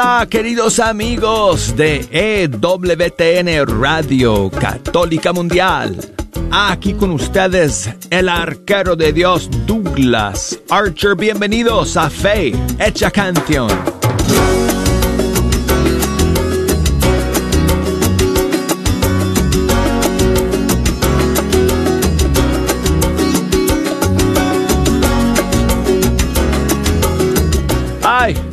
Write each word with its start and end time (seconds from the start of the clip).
Hola 0.00 0.28
queridos 0.30 0.78
amigos 0.78 1.74
de 1.76 2.06
EWTN 2.12 3.66
Radio 3.80 4.48
Católica 4.48 5.32
Mundial. 5.32 5.96
Aquí 6.52 6.94
con 6.94 7.10
ustedes 7.10 7.90
el 8.08 8.28
arquero 8.28 8.94
de 8.94 9.12
Dios 9.12 9.50
Douglas 9.66 10.56
Archer. 10.70 11.16
Bienvenidos 11.16 11.96
a 11.96 12.10
Fe 12.10 12.52
Hecha 12.78 13.10
Canción. 13.10 13.97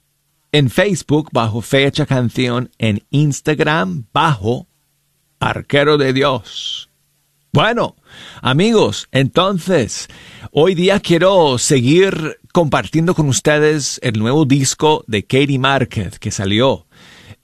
en 0.52 0.70
Facebook 0.70 1.30
bajo 1.32 1.62
Fecha 1.62 2.06
Canción, 2.06 2.70
en 2.78 3.04
Instagram 3.12 4.06
bajo 4.12 4.68
Arquero 5.40 5.98
de 5.98 6.12
Dios. 6.14 6.90
Bueno, 7.52 7.96
amigos, 8.42 9.08
entonces, 9.12 10.08
hoy 10.52 10.76
día 10.76 11.00
quiero 11.00 11.58
seguir 11.58 12.40
compartiendo 12.52 13.16
con 13.16 13.30
ustedes 13.30 14.00
el 14.04 14.20
nuevo 14.20 14.44
disco 14.46 15.04
de 15.08 15.24
Katie 15.24 15.58
Márquez 15.60 16.20
que 16.20 16.32
salió 16.32 16.86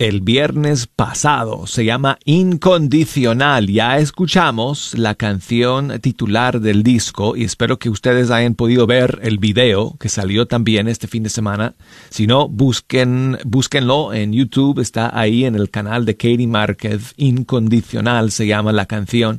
el 0.02 0.22
viernes 0.22 0.88
pasado. 0.88 1.68
Se 1.68 1.86
llama 1.86 2.18
Incondicional. 2.26 3.68
Ya 3.68 4.00
escuchamos 4.00 4.98
la 4.98 5.14
canción 5.14 6.00
titular 6.02 6.60
del 6.60 6.82
disco 6.82 7.36
y 7.38 7.44
espero 7.44 7.78
que 7.78 7.92
ustedes 7.92 8.32
hayan 8.32 8.56
podido 8.56 8.88
ver 8.88 9.20
el 9.22 9.38
video 9.38 9.96
que 10.00 10.10
salió 10.10 10.48
también 10.48 10.88
este 10.88 11.08
fin 11.08 11.22
de 11.22 11.30
semana. 11.30 11.76
Si 12.10 12.26
no, 12.26 12.50
busquen, 12.50 13.38
búsquenlo 13.46 14.12
en 14.12 14.34
YouTube. 14.34 14.80
Está 14.80 15.16
ahí 15.16 15.46
en 15.46 15.54
el 15.54 15.70
canal 15.70 16.04
de 16.04 16.18
Katie 16.18 16.48
Márquez. 16.48 17.14
Incondicional 17.18 18.32
se 18.32 18.48
llama 18.48 18.72
la 18.72 18.88
canción. 18.88 19.38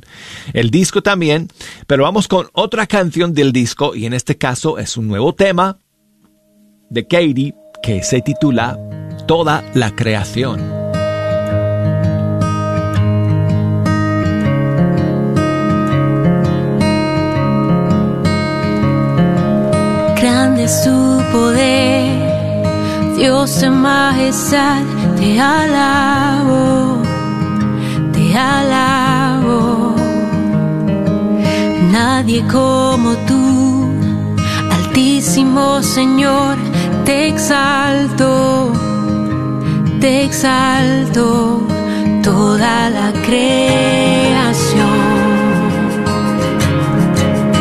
El 0.53 0.69
disco 0.69 1.03
también. 1.03 1.49
Pero 1.87 2.03
vamos 2.03 2.29
con 2.29 2.47
otra 2.53 2.87
canción 2.87 3.33
del 3.33 3.51
disco 3.51 3.95
y 3.95 4.05
en 4.05 4.13
este 4.13 4.37
caso 4.37 4.77
es 4.77 4.95
un 4.95 5.09
nuevo 5.09 5.35
tema 5.35 5.77
de 6.89 7.05
Katie 7.05 7.53
que 7.81 8.01
se 8.01 8.21
titula 8.21 8.79
toda 9.25 9.63
la 9.73 9.91
creación. 9.91 10.59
Grande 20.21 20.63
es 20.63 20.83
tu 20.83 21.21
poder, 21.31 23.15
Dios 23.17 23.63
en 23.63 23.73
majestad, 23.81 24.83
te 25.17 25.39
alabo, 25.39 27.01
te 28.13 28.37
alabo. 28.37 29.95
Nadie 31.91 32.43
como 32.51 33.11
tú, 33.27 33.89
altísimo 34.71 35.81
Señor, 35.81 36.57
te 37.05 37.27
exalto 37.27 38.92
te 40.03 40.25
exalto 40.25 41.65
toda 42.21 42.89
la 42.89 43.13
creación. 43.25 44.89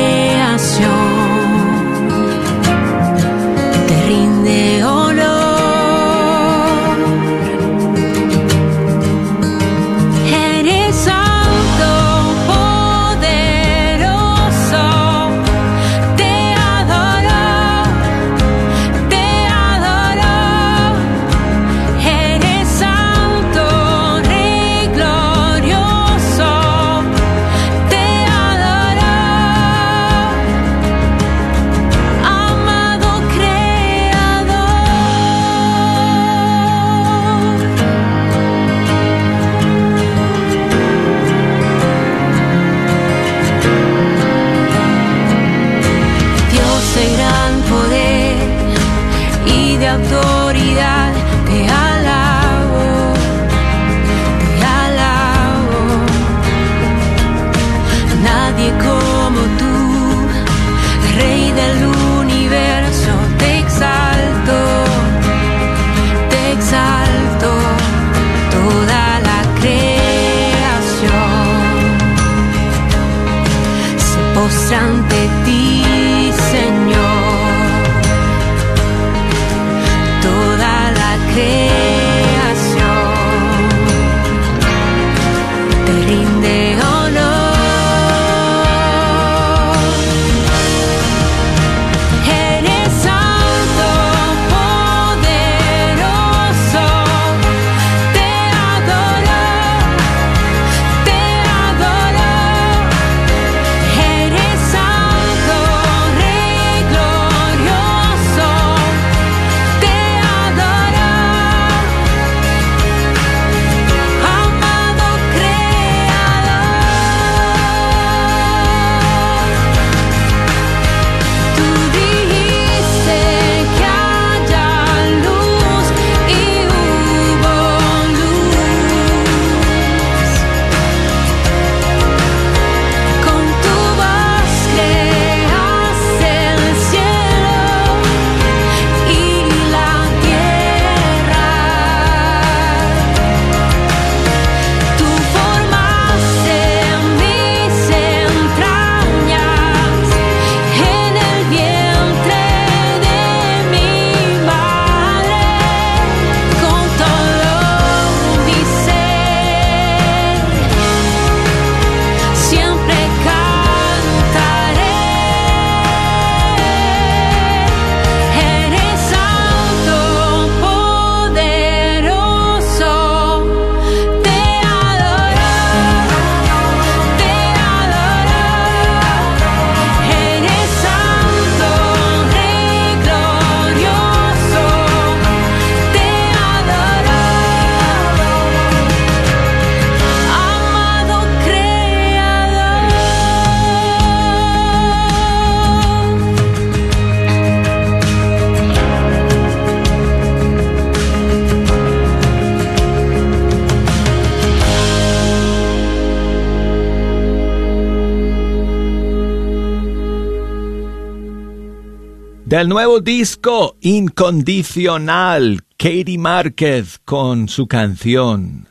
Del 212.67 212.73
nuevo 212.73 212.99
disco 212.99 213.77
Incondicional, 213.81 215.63
Katie 215.77 216.19
Márquez 216.19 216.99
con 217.05 217.49
su 217.49 217.69
canción 217.69 218.67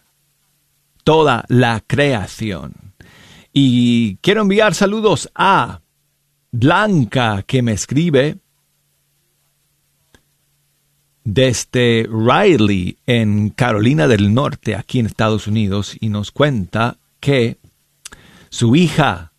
Toda 1.06 1.46
la 1.48 1.82
creación. 1.88 2.94
Y 3.54 4.18
quiero 4.18 4.42
enviar 4.42 4.74
saludos 4.74 5.32
a 5.34 5.80
Blanca 6.52 7.44
que 7.44 7.62
me 7.62 7.72
escribe 7.72 8.40
desde 11.24 12.06
Riley 12.12 12.98
en 13.06 13.50
Carolina 13.50 14.10
del 14.10 14.34
Norte, 14.34 14.76
aquí 14.76 15.00
en 15.00 15.06
Estados 15.06 15.48
Unidos, 15.48 15.96
y 16.02 16.10
nos 16.10 16.32
cuenta 16.32 16.98
que 17.22 17.60
su 18.50 18.76
hija 18.76 19.32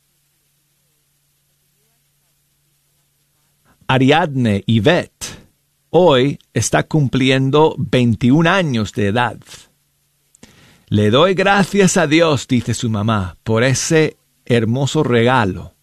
Ariadne 3.88 4.64
Yvette 4.66 5.38
hoy 5.90 6.40
está 6.52 6.82
cumpliendo 6.82 7.76
21 7.78 8.50
años 8.50 8.92
de 8.92 9.06
edad. 9.06 9.38
Le 10.88 11.10
doy 11.10 11.34
gracias 11.34 11.96
a 11.96 12.08
Dios, 12.08 12.48
dice 12.48 12.74
su 12.74 12.90
mamá, 12.90 13.36
por 13.44 13.62
ese 13.62 14.16
hermoso 14.44 15.04
regalo 15.04 15.74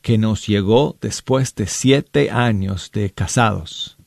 que 0.00 0.16
nos 0.16 0.46
llegó 0.46 0.96
después 1.02 1.54
de 1.54 1.66
siete 1.66 2.30
años 2.30 2.90
de 2.90 3.10
casados. 3.10 3.98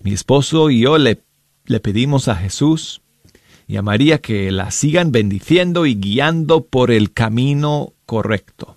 Mi 0.00 0.12
esposo 0.12 0.70
y 0.70 0.80
yo 0.80 0.96
le, 0.96 1.20
le 1.66 1.80
pedimos 1.80 2.28
a 2.28 2.36
Jesús 2.36 3.02
y 3.68 3.76
a 3.76 3.82
María 3.82 4.22
que 4.22 4.50
la 4.50 4.70
sigan 4.70 5.12
bendiciendo 5.12 5.84
y 5.84 5.94
guiando 5.94 6.64
por 6.64 6.90
el 6.90 7.12
camino 7.12 7.92
correcto. 8.06 8.75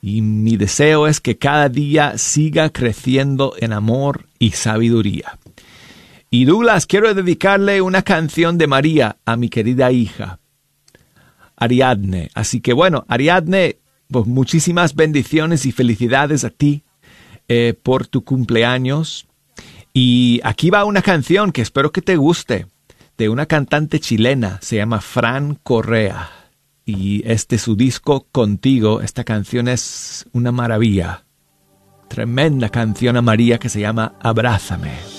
Y 0.00 0.22
mi 0.22 0.56
deseo 0.56 1.06
es 1.06 1.20
que 1.20 1.38
cada 1.38 1.68
día 1.68 2.18
siga 2.18 2.70
creciendo 2.70 3.54
en 3.58 3.72
amor 3.72 4.26
y 4.38 4.50
sabiduría. 4.50 5.38
Y 6.30 6.44
Douglas, 6.44 6.86
quiero 6.86 7.14
dedicarle 7.14 7.80
una 7.80 8.02
canción 8.02 8.58
de 8.58 8.66
María 8.66 9.16
a 9.24 9.36
mi 9.36 9.48
querida 9.48 9.90
hija, 9.90 10.38
Ariadne. 11.56 12.30
Así 12.34 12.60
que 12.60 12.72
bueno, 12.72 13.04
Ariadne, 13.08 13.78
pues 14.10 14.26
muchísimas 14.26 14.94
bendiciones 14.94 15.66
y 15.66 15.72
felicidades 15.72 16.44
a 16.44 16.50
ti 16.50 16.84
eh, 17.48 17.74
por 17.82 18.06
tu 18.06 18.24
cumpleaños. 18.24 19.26
Y 19.92 20.40
aquí 20.44 20.70
va 20.70 20.84
una 20.84 21.02
canción 21.02 21.50
que 21.50 21.62
espero 21.62 21.90
que 21.90 22.02
te 22.02 22.16
guste, 22.16 22.66
de 23.16 23.28
una 23.28 23.46
cantante 23.46 23.98
chilena, 23.98 24.60
se 24.62 24.76
llama 24.76 25.00
Fran 25.00 25.56
Correa 25.56 26.37
y 26.88 27.22
este 27.30 27.58
su 27.58 27.76
disco 27.76 28.26
Contigo. 28.32 29.02
Esta 29.02 29.22
canción 29.22 29.68
es 29.68 30.26
una 30.32 30.52
maravilla. 30.52 31.26
Tremenda 32.08 32.70
canción 32.70 33.18
a 33.18 33.22
María 33.22 33.58
que 33.58 33.68
se 33.68 33.80
llama 33.80 34.14
Abrázame. 34.20 35.17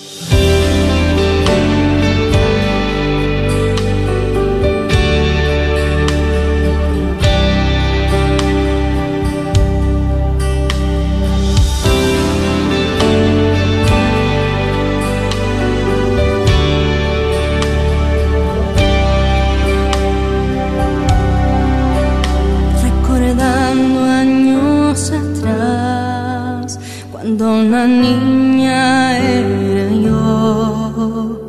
Una 27.41 27.87
niña 27.87 29.17
era 29.17 29.93
yo, 29.93 31.39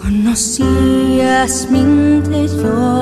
conocías 0.00 1.68
mi 1.70 1.80
interior 1.80 2.94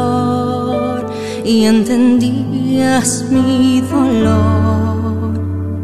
y 1.44 1.64
entendías 1.64 3.26
mi 3.30 3.82
dolor. 3.82 5.38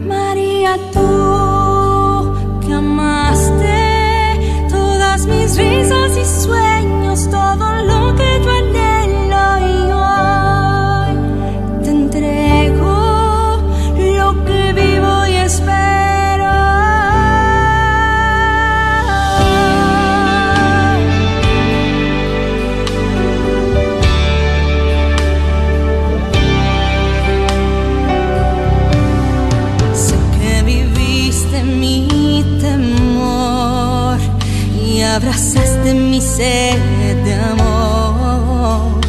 María, 0.06 0.76
tú 0.92 2.32
que 2.66 2.72
amaste 2.72 4.68
todas 4.70 5.26
mis 5.26 5.56
risas 5.56 6.16
y 6.16 6.24
sueños, 6.44 7.28
todo 7.30 7.82
lo 7.82 8.14
que 8.16 8.40
yo 8.44 8.57
de 36.38 37.34
amor, 37.34 39.00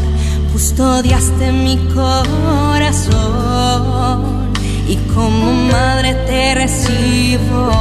custodiaste 0.51 1.51
mi 1.51 1.77
corazón 1.93 3.13
y 4.87 4.95
como 5.13 5.53
madre 5.71 6.15
te 6.25 6.55
recibo. 6.55 7.78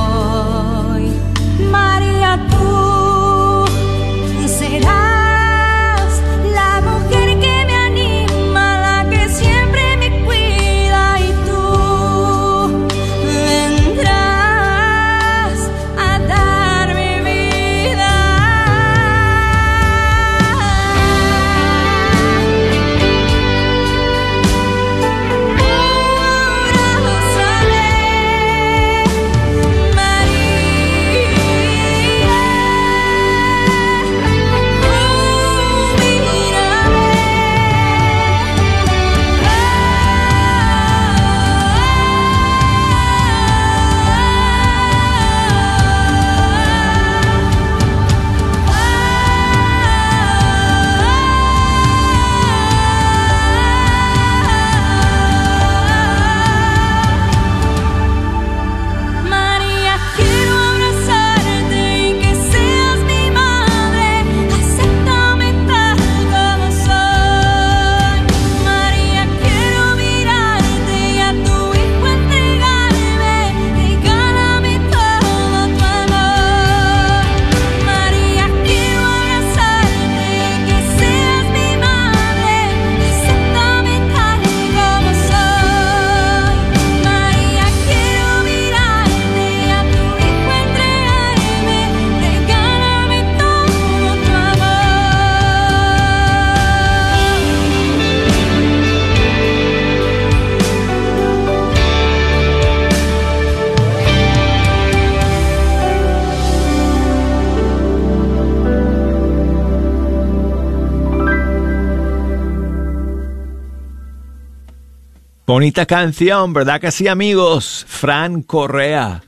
Bonita 115.59 115.87
canción, 115.87 116.53
¿verdad 116.53 116.81
que 116.81 116.93
sí, 116.93 117.09
amigos? 117.09 117.85
Fran 117.89 118.43
Correa, 118.43 119.25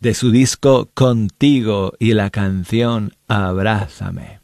de 0.00 0.14
su 0.14 0.30
disco 0.30 0.88
Contigo 0.94 1.92
y 1.98 2.14
la 2.14 2.30
canción 2.30 3.12
Abrázame. 3.28 4.40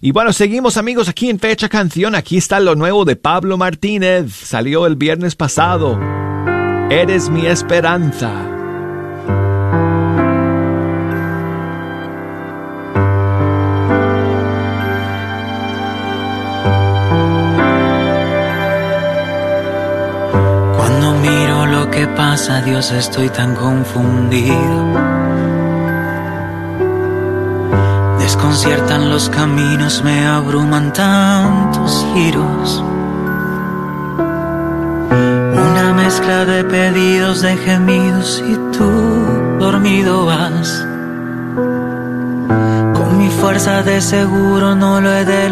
Y 0.00 0.10
bueno, 0.10 0.32
seguimos 0.32 0.78
amigos 0.78 1.08
aquí 1.08 1.30
en 1.30 1.38
Fecha 1.38 1.68
Canción. 1.68 2.16
Aquí 2.16 2.38
está 2.38 2.58
lo 2.58 2.74
nuevo 2.74 3.04
de 3.04 3.14
Pablo 3.14 3.56
Martínez. 3.56 4.34
Salió 4.34 4.84
el 4.88 4.96
viernes 4.96 5.36
pasado. 5.36 5.96
Eres 6.90 7.30
mi 7.30 7.46
esperanza. 7.46 8.53
Pasa, 22.16 22.60
Dios, 22.60 22.90
estoy 22.92 23.28
tan 23.28 23.54
confundido. 23.54 24.54
Desconciertan 28.18 29.10
los 29.10 29.28
caminos, 29.28 30.02
me 30.02 30.26
abruman 30.26 30.92
tantos 30.92 32.06
giros. 32.12 32.82
Una 35.70 35.92
mezcla 35.94 36.44
de 36.44 36.64
pedidos, 36.64 37.42
de 37.42 37.56
gemidos 37.56 38.42
y 38.46 38.54
tú 38.76 38.90
dormido 39.58 40.26
vas. 40.26 40.86
Con 42.94 43.18
mi 43.18 43.28
fuerza 43.30 43.82
de 43.82 44.00
seguro 44.00 44.74
no 44.74 45.00
lo 45.00 45.12
he 45.12 45.24
de 45.24 45.43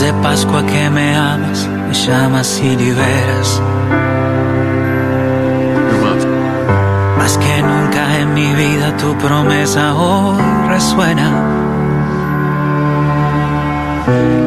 de 0.00 0.12
Pascua 0.22 0.64
que 0.66 0.90
me 0.90 1.16
amas, 1.16 1.66
me 1.68 1.94
llamas 1.94 2.60
y 2.62 2.76
liberas. 2.76 3.62
Más 7.18 7.38
que 7.38 7.62
nunca 7.62 8.18
en 8.18 8.34
mi 8.34 8.52
vida 8.54 8.94
tu 8.98 9.16
promesa 9.16 9.94
hoy 9.94 10.42
resuena. 10.68 11.30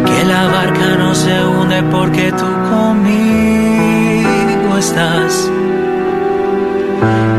Que 0.06 0.24
la 0.26 0.48
barca 0.48 0.98
no 1.00 1.16
se 1.16 1.44
hunde 1.48 1.82
porque 1.84 2.32
tú 2.32 2.46
conmigo 2.70 3.18
estás. 4.78 5.50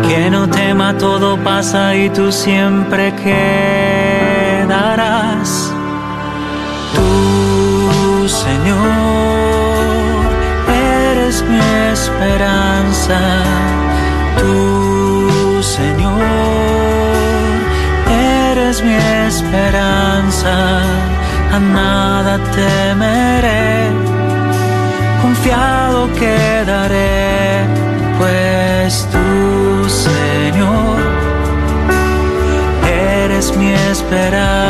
Que 0.08 0.30
no 0.30 0.48
tema, 0.48 0.98
todo 0.98 1.36
pasa 1.38 1.94
y 1.94 2.10
tú 2.10 2.32
siempre 2.32 3.14
quedarás. 4.66 5.69
Esperanza. 12.20 13.18
Tú, 14.38 15.62
Señor, 15.62 16.20
eres 18.52 18.82
mi 18.82 18.94
esperanza. 19.26 20.82
A 21.52 21.58
nada 21.58 22.38
temeré, 22.54 23.90
confiado 25.22 26.08
quedaré, 26.14 27.64
pues 28.18 29.08
tú, 29.10 29.88
Señor, 29.88 31.00
eres 32.86 33.56
mi 33.56 33.72
esperanza. 33.72 34.60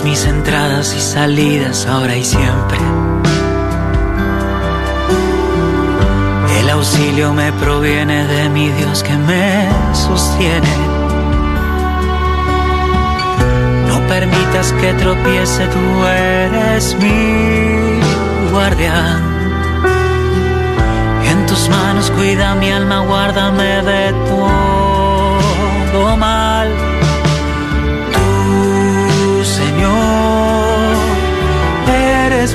Mis 0.00 0.24
entradas 0.24 0.94
y 0.96 1.00
salidas 1.00 1.86
ahora 1.86 2.16
y 2.16 2.24
siempre. 2.24 2.78
El 6.58 6.70
auxilio 6.70 7.34
me 7.34 7.52
proviene 7.52 8.26
de 8.26 8.48
mi 8.48 8.70
Dios 8.70 9.02
que 9.02 9.14
me 9.14 9.68
sostiene. 9.92 10.74
No 13.88 14.00
permitas 14.08 14.72
que 14.80 14.94
tropiece, 14.94 15.66
tú 15.66 16.06
eres 16.06 16.96
mi 16.98 18.50
guardián. 18.50 19.20
En 21.30 21.46
tus 21.46 21.68
manos 21.68 22.10
cuida 22.12 22.54
mi 22.54 22.70
alma, 22.70 23.00
guárdame 23.00 23.82
de 23.82 24.12
todo 24.26 24.71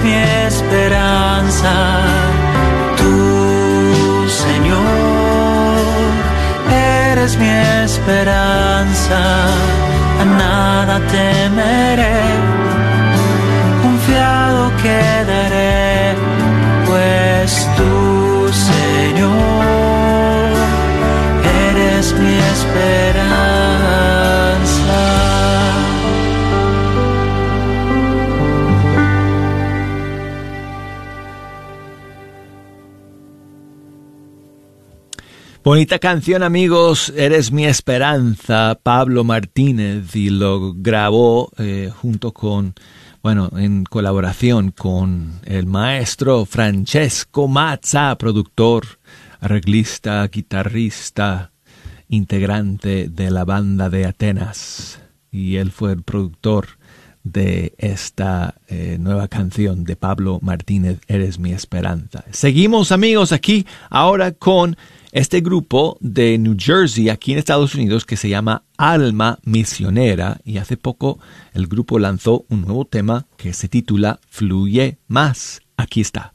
mi 0.07 0.15
esperanza, 0.47 1.73
tú 2.97 3.15
Señor, 4.43 5.83
eres 7.11 7.37
mi 7.37 7.49
esperanza, 7.85 9.19
a 10.21 10.25
nada 10.43 10.95
temeré, 11.17 12.21
confiado 13.83 14.71
quedaré, 14.85 16.15
pues 16.87 17.49
tú 17.77 18.49
Señor, 18.69 19.33
eres 21.69 22.13
mi 22.21 22.33
esperanza. 22.53 23.06
Bonita 35.67 35.99
canción 35.99 36.43
amigos, 36.43 37.11
Eres 37.17 37.51
mi 37.51 37.65
esperanza, 37.65 38.79
Pablo 38.81 39.25
Martínez, 39.25 40.15
y 40.15 40.29
lo 40.29 40.73
grabó 40.73 41.51
eh, 41.57 41.91
junto 41.93 42.31
con, 42.31 42.73
bueno, 43.21 43.49
en 43.53 43.83
colaboración 43.83 44.71
con 44.71 45.41
el 45.43 45.65
maestro 45.65 46.45
Francesco 46.45 47.49
Mazza, 47.49 48.17
productor, 48.17 48.85
arreglista, 49.41 50.25
guitarrista, 50.27 51.51
integrante 52.07 53.09
de 53.09 53.29
la 53.29 53.43
banda 53.43 53.89
de 53.89 54.05
Atenas. 54.05 55.01
Y 55.33 55.57
él 55.57 55.71
fue 55.71 55.91
el 55.91 56.01
productor 56.01 56.77
de 57.25 57.73
esta 57.77 58.55
eh, 58.69 58.95
nueva 59.01 59.27
canción 59.27 59.83
de 59.83 59.97
Pablo 59.97 60.39
Martínez, 60.41 61.01
Eres 61.09 61.39
mi 61.39 61.51
esperanza. 61.51 62.23
Seguimos 62.31 62.93
amigos 62.93 63.33
aquí 63.33 63.67
ahora 63.89 64.31
con 64.31 64.77
este 65.11 65.41
grupo 65.41 65.97
de 66.01 66.37
New 66.37 66.55
Jersey, 66.57 67.09
aquí 67.09 67.31
en 67.31 67.39
Estados 67.39 67.75
Unidos, 67.75 68.05
que 68.05 68.17
se 68.17 68.29
llama 68.29 68.63
Alma 68.77 69.39
Misionera, 69.43 70.39
y 70.43 70.57
hace 70.57 70.77
poco 70.77 71.19
el 71.53 71.67
grupo 71.67 71.99
lanzó 71.99 72.45
un 72.49 72.61
nuevo 72.61 72.85
tema 72.85 73.25
que 73.37 73.53
se 73.53 73.67
titula 73.67 74.19
Fluye 74.29 74.97
Más. 75.07 75.61
Aquí 75.77 76.01
está. 76.01 76.33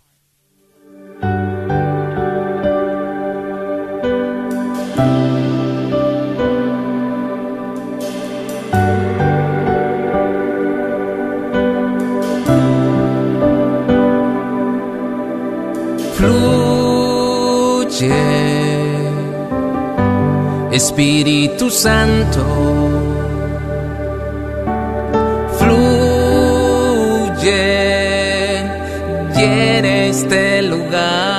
Espíritu 20.73 21.71
Santo, 21.71 22.43
fluye, 25.59 27.45
llena 29.37 30.07
este 30.07 30.63
lugar. 30.63 31.32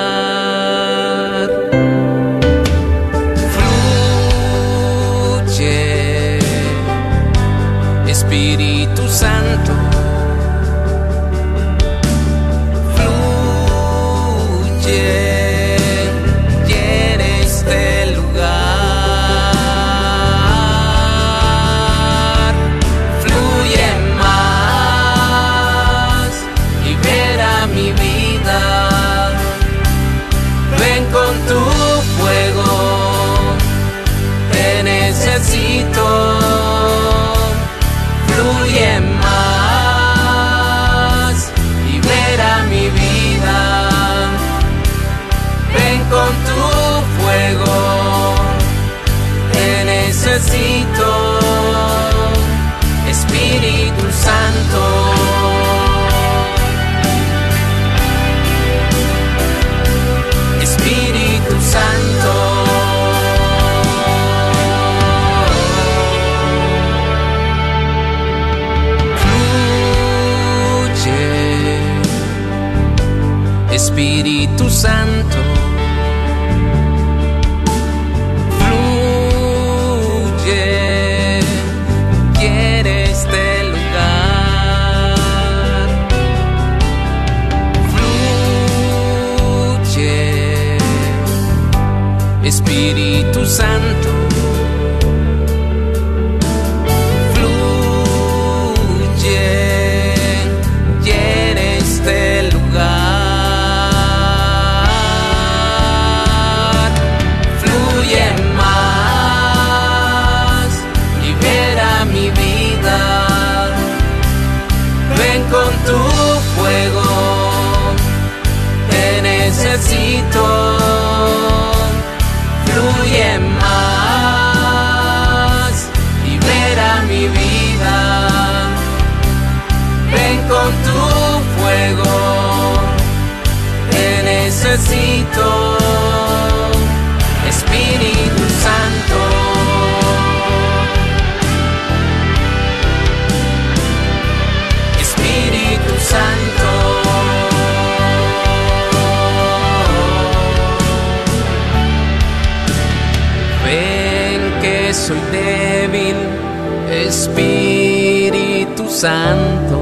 Santo. 158.94 159.80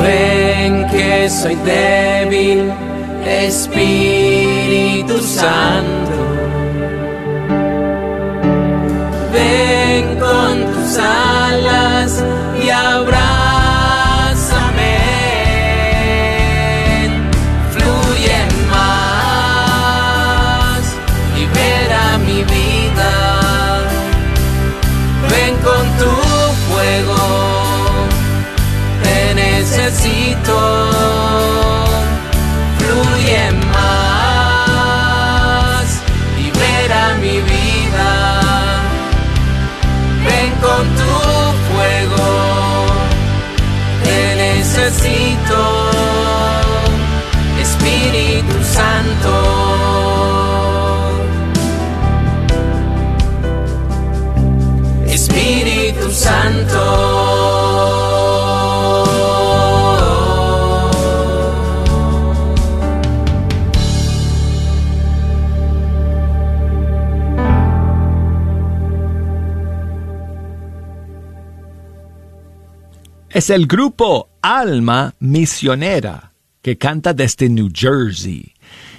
Ven 0.00 0.86
que 0.88 1.28
soy 1.28 1.56
débil, 1.56 2.72
Espíritu 3.26 5.18
Santo. 5.20 6.15
Es 73.36 73.50
el 73.50 73.66
grupo 73.66 74.30
Alma 74.40 75.14
Misionera 75.18 76.32
que 76.62 76.78
canta 76.78 77.12
desde 77.12 77.50
New 77.50 77.68
Jersey. 77.70 78.54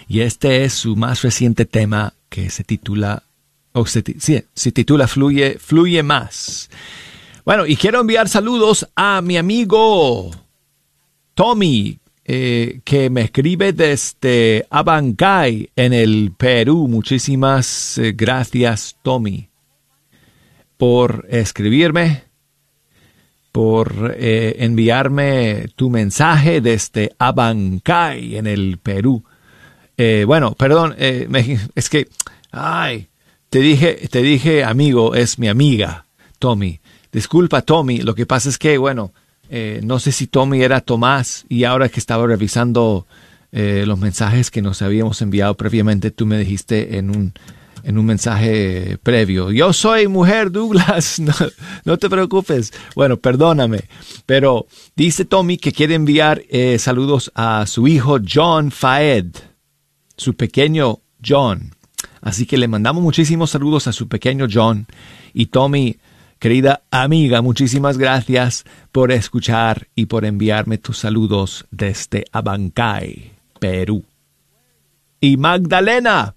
Y 0.08 0.19
este 0.19 0.63
es 0.63 0.73
su 0.73 0.95
más 0.95 1.23
reciente 1.23 1.65
tema 1.65 2.13
que 2.30 2.52
se 2.52 2.63
titula, 2.63 3.23
o 3.73 3.88
se, 3.88 4.04
se 4.54 4.71
titula 4.71 5.08
Fluye, 5.08 5.58
Fluye 5.58 6.04
Más. 6.04 6.69
Bueno, 7.45 7.65
y 7.65 7.78
quiero 7.78 8.00
enviar 8.00 8.30
saludos 8.30 8.88
a 8.95 9.23
mi 9.23 9.38
amigo 9.38 10.30
Tommy, 11.34 11.97
eh, 12.23 12.82
que 12.84 13.10
me 13.10 13.21
escribe 13.21 13.73
desde 13.73 14.67
Abancay, 14.69 15.71
en 15.76 15.93
el 15.93 16.32
Perú. 16.38 16.88
Muchísimas 16.88 17.97
eh, 17.97 18.13
gracias, 18.15 18.97
Tommy, 19.02 19.50
por 20.78 21.26
escribirme 21.28 22.26
por 23.57 24.15
eh, 24.19 24.57
enviarme 24.59 25.65
tu 25.75 25.89
mensaje 25.89 26.61
desde 26.61 27.15
Abancay, 27.17 28.35
en 28.35 28.45
el 28.45 28.77
Perú. 28.77 29.23
Eh, 29.97 30.25
bueno, 30.27 30.53
perdón, 30.53 30.93
eh, 30.99 31.27
es 31.73 31.89
que, 31.89 32.07
ay, 32.51 33.07
te 33.49 33.57
dije, 33.57 34.07
te 34.11 34.21
dije 34.21 34.63
amigo, 34.63 35.15
es 35.15 35.39
mi 35.39 35.47
amiga, 35.47 36.05
Tommy. 36.37 36.79
Disculpa, 37.11 37.63
Tommy, 37.63 38.01
lo 38.01 38.13
que 38.13 38.27
pasa 38.27 38.47
es 38.49 38.59
que, 38.59 38.77
bueno, 38.77 39.11
eh, 39.49 39.81
no 39.83 39.97
sé 39.97 40.11
si 40.11 40.27
Tommy 40.27 40.61
era 40.61 40.79
Tomás 40.79 41.43
y 41.49 41.63
ahora 41.63 41.89
que 41.89 41.99
estaba 41.99 42.27
revisando 42.27 43.07
eh, 43.51 43.85
los 43.87 43.97
mensajes 43.97 44.51
que 44.51 44.61
nos 44.61 44.83
habíamos 44.83 45.19
enviado 45.23 45.55
previamente, 45.55 46.11
tú 46.11 46.27
me 46.27 46.37
dijiste 46.37 46.99
en 46.99 47.09
un, 47.09 47.33
en 47.88 47.97
un 47.97 48.06
mensaje 48.06 48.97
previo. 49.02 49.50
Yo 49.50 49.71
soy 49.71 50.08
mujer, 50.08 50.52
Douglas. 50.52 51.21
No, 51.86 51.97
te 51.97 52.10
preocupes. 52.10 52.73
Bueno, 52.95 53.15
perdóname. 53.15 53.86
Pero 54.26 54.67
dice 54.95 55.23
Tommy 55.23 55.58
que 55.58 55.71
quiere 55.71 55.95
enviar 55.95 56.41
eh, 56.50 56.78
saludos 56.80 57.32
a 57.34 57.65
su 57.65 57.88
hijo 57.88 58.17
John 58.28 58.71
Faed, 58.71 59.28
su 60.17 60.36
pequeño 60.36 61.00
John. 61.26 61.73
Así 62.19 62.45
que 62.45 62.58
le 62.58 62.67
mandamos 62.67 63.02
muchísimos 63.02 63.52
saludos 63.52 63.88
a 63.88 63.93
su 63.93 64.10
pequeño 64.10 64.47
John. 64.52 64.86
Y 65.34 65.45
Tommy, 65.45 65.97
querida 66.39 66.82
amiga, 66.91 67.41
muchísimas 67.41 67.97
gracias 67.97 68.65
por 68.91 69.13
escuchar 69.13 69.88
y 69.95 70.08
por 70.08 70.26
enviarme 70.26 70.78
tus 70.78 70.97
saludos 70.97 71.65
desde 71.71 72.26
Abancay, 72.34 73.32
Perú. 73.62 74.04
Y 75.21 75.38
Magdalena, 75.38 76.36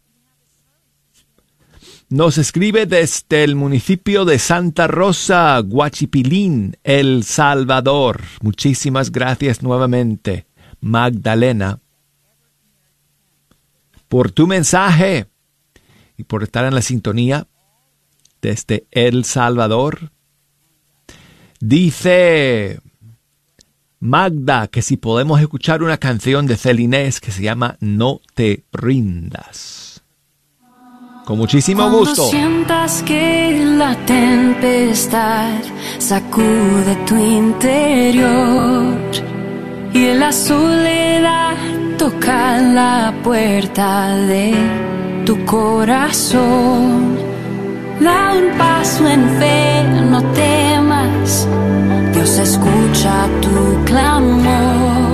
nos 2.11 2.38
escribe 2.38 2.87
desde 2.87 3.44
el 3.44 3.55
municipio 3.55 4.25
de 4.25 4.40
Santa 4.40 4.88
Rosa, 4.88 5.57
Guachipilín, 5.61 6.77
El 6.83 7.23
Salvador. 7.23 8.23
Muchísimas 8.42 9.12
gracias 9.12 9.62
nuevamente, 9.62 10.46
Magdalena, 10.81 11.79
por 14.09 14.33
tu 14.33 14.49
mensaje 14.49 15.29
y 16.16 16.25
por 16.25 16.42
estar 16.42 16.64
en 16.64 16.75
la 16.75 16.83
sintonía 16.83 17.46
desde 18.42 18.87
El 18.90 19.25
Salvador. 19.25 20.11
Dice 21.61 22.81
Magda 24.01 24.66
que 24.66 24.83
si 24.83 24.96
podemos 24.96 25.40
escuchar 25.40 25.85
una 25.85 25.99
canción 25.99 26.49
de 26.49 26.57
Celinés 26.57 27.20
que 27.20 27.31
se 27.31 27.42
llama 27.42 27.77
No 27.79 28.20
te 28.35 28.64
rindas. 28.73 29.89
Con 31.31 31.38
muchísimo 31.38 31.83
Cuando 31.83 31.99
gusto. 32.01 32.25
sientas 32.25 33.05
que 33.05 33.64
la 33.79 33.95
tempestad 34.05 35.62
sacude 35.99 36.97
tu 37.07 37.16
interior 37.16 38.97
y 39.93 40.12
la 40.14 40.33
soledad 40.33 41.55
toca 41.97 42.59
la 42.61 43.14
puerta 43.23 44.09
de 44.27 44.57
tu 45.25 45.45
corazón. 45.45 47.16
Da 48.01 48.33
un 48.35 48.59
paso 48.59 49.07
en 49.07 49.23
fe, 49.38 49.85
no 50.11 50.21
temas. 50.33 51.47
Dios 52.12 52.38
escucha 52.38 53.29
tu 53.40 53.85
clamor, 53.85 55.10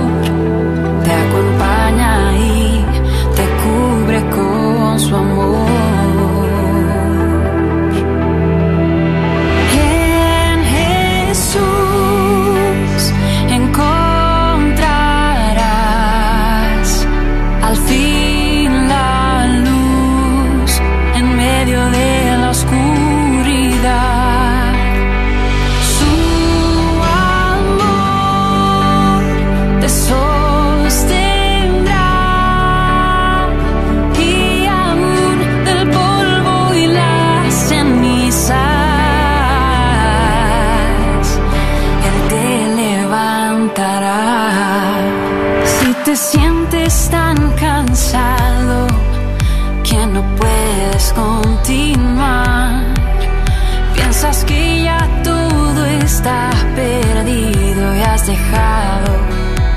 Piensas 54.19 54.45
que 54.45 54.81
ya 54.81 54.97
todo 55.23 55.85
está 55.85 56.49
perdido 56.75 57.95
y 57.95 58.01
has 58.01 58.25
dejado 58.25 59.13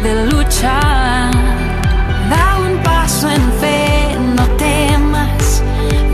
de 0.02 0.24
luchar. 0.32 1.30
Da 2.30 2.58
un 2.66 2.78
paso 2.78 3.28
en 3.28 3.52
fe, 3.60 4.16
no 4.34 4.46
temas. 4.56 5.62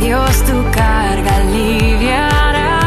Dios 0.00 0.42
tu 0.42 0.60
carga 0.72 1.36
aliviará. 1.36 2.80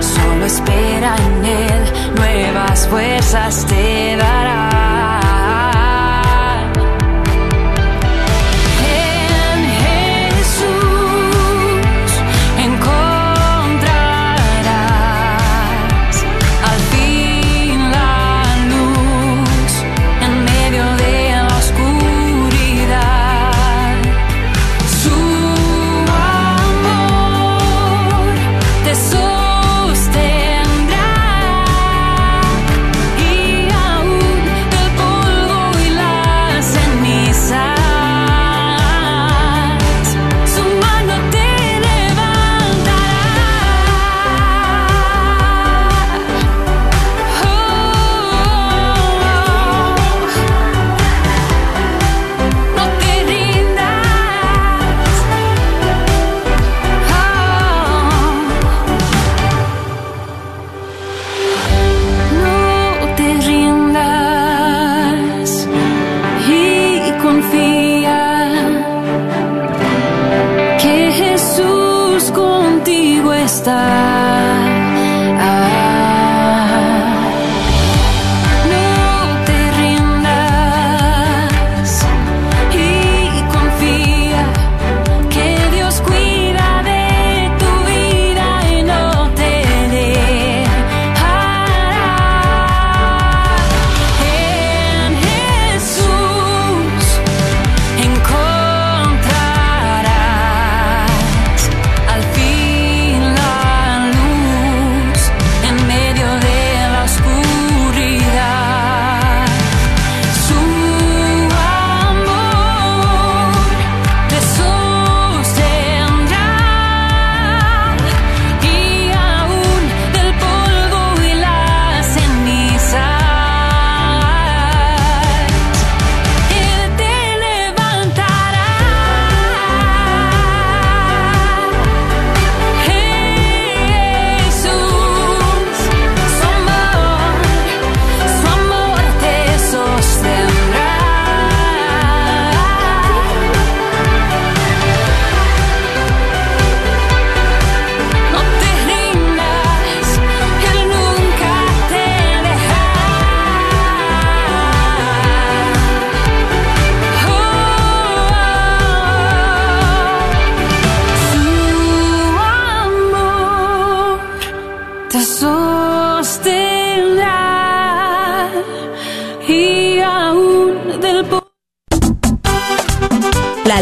Solo 0.00 0.46
espera 0.46 1.14
en 1.26 1.44
Él, 1.44 2.14
nuevas 2.16 2.88
fuerzas 2.88 3.66
te 3.66 4.16
dará. 4.16 4.67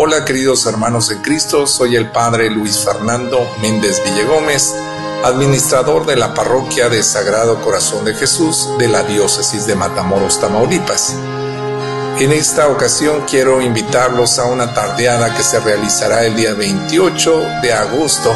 Hola 0.00 0.24
queridos 0.24 0.64
hermanos 0.66 1.10
en 1.10 1.22
Cristo, 1.22 1.66
soy 1.66 1.96
el 1.96 2.08
Padre 2.12 2.50
Luis 2.50 2.84
Fernando 2.84 3.52
Méndez 3.60 4.00
Villegómez, 4.04 4.72
administrador 5.24 6.06
de 6.06 6.14
la 6.14 6.34
parroquia 6.34 6.88
de 6.88 7.02
Sagrado 7.02 7.60
Corazón 7.62 8.04
de 8.04 8.14
Jesús 8.14 8.68
de 8.78 8.86
la 8.86 9.02
diócesis 9.02 9.66
de 9.66 9.74
Matamoros, 9.74 10.40
Tamaulipas. 10.40 11.16
En 12.20 12.30
esta 12.30 12.68
ocasión 12.68 13.24
quiero 13.28 13.60
invitarlos 13.60 14.38
a 14.38 14.44
una 14.44 14.72
tardeada 14.72 15.34
que 15.34 15.42
se 15.42 15.58
realizará 15.58 16.24
el 16.24 16.36
día 16.36 16.54
28 16.54 17.40
de 17.60 17.72
agosto 17.72 18.32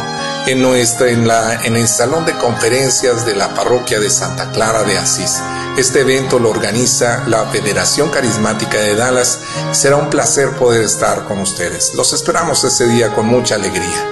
en, 0.49 0.63
nuestra, 0.63 1.11
en, 1.11 1.29
la, 1.29 1.65
en 1.65 1.77
el 1.77 1.87
Salón 1.87 2.27
de 2.27 2.33
Conferencias 2.39 3.25
de 3.25 3.37
la 3.37 3.55
Parroquia 3.55 4.01
de 4.01 4.11
Santa 4.11 4.51
Clara 4.51 4.83
de 4.83 4.99
Asís. 4.99 5.41
Este 5.77 6.01
evento 6.01 6.39
lo 6.39 6.51
organiza 6.51 7.27
la 7.29 7.47
Federación 7.47 8.11
Carismática 8.11 8.79
de 8.79 8.95
Dallas. 8.95 9.41
Será 9.73 9.97
un 9.97 10.11
placer 10.11 10.51
poder 10.59 10.83
estar 10.83 11.25
con 11.25 11.41
ustedes. 11.41 11.95
Los 11.95 12.13
esperamos 12.13 12.63
ese 12.63 12.87
día 12.89 13.15
con 13.15 13.27
mucha 13.27 13.55
alegría. 13.55 14.12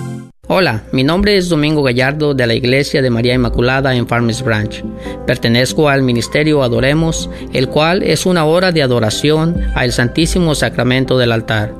Hola, 0.53 0.83
mi 0.91 1.05
nombre 1.05 1.37
es 1.37 1.47
Domingo 1.47 1.81
Gallardo 1.81 2.33
de 2.33 2.45
la 2.45 2.53
Iglesia 2.53 3.01
de 3.01 3.09
María 3.09 3.33
Inmaculada 3.33 3.95
en 3.95 4.05
Farmers 4.05 4.43
Branch. 4.43 4.83
Pertenezco 5.25 5.87
al 5.87 6.01
Ministerio 6.01 6.61
Adoremos, 6.61 7.29
el 7.53 7.69
cual 7.69 8.03
es 8.03 8.25
una 8.25 8.43
hora 8.43 8.73
de 8.73 8.83
adoración 8.83 9.55
al 9.75 9.93
Santísimo 9.93 10.53
Sacramento 10.53 11.17
del 11.17 11.31
altar, 11.31 11.73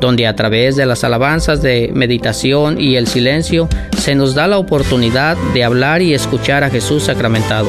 donde 0.00 0.26
a 0.26 0.34
través 0.34 0.74
de 0.74 0.86
las 0.86 1.04
alabanzas 1.04 1.60
de 1.60 1.90
meditación 1.92 2.80
y 2.80 2.96
el 2.96 3.08
silencio 3.08 3.68
se 3.98 4.14
nos 4.14 4.34
da 4.34 4.46
la 4.46 4.56
oportunidad 4.56 5.36
de 5.52 5.62
hablar 5.62 6.00
y 6.00 6.14
escuchar 6.14 6.64
a 6.64 6.70
Jesús 6.70 7.02
sacramentado. 7.02 7.68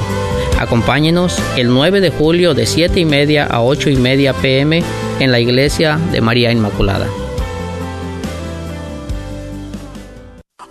Acompáñenos 0.58 1.38
el 1.58 1.68
9 1.68 2.00
de 2.00 2.12
julio 2.12 2.54
de 2.54 2.66
7 2.66 2.98
y 2.98 3.04
media 3.04 3.44
a 3.44 3.62
8 3.62 3.90
y 3.90 3.98
media 3.98 4.32
pm 4.32 4.82
en 5.20 5.32
la 5.34 5.40
Iglesia 5.42 6.00
de 6.14 6.22
María 6.22 6.54
Inmaculada. 6.54 7.08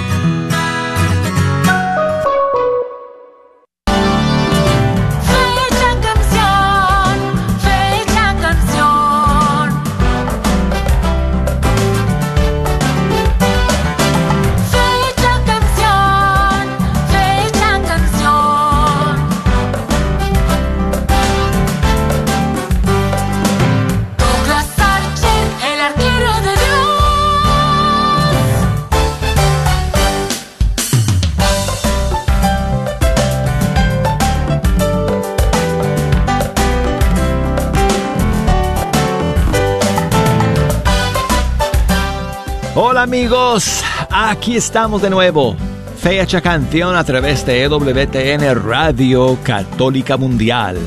Amigos, 43.04 43.84
aquí 44.10 44.56
estamos 44.56 45.02
de 45.02 45.10
nuevo. 45.10 45.58
Fecha 45.98 46.40
canción 46.40 46.96
a 46.96 47.04
través 47.04 47.46
de 47.46 47.64
EWTN 47.64 48.64
Radio 48.64 49.38
Católica 49.44 50.16
Mundial. 50.16 50.78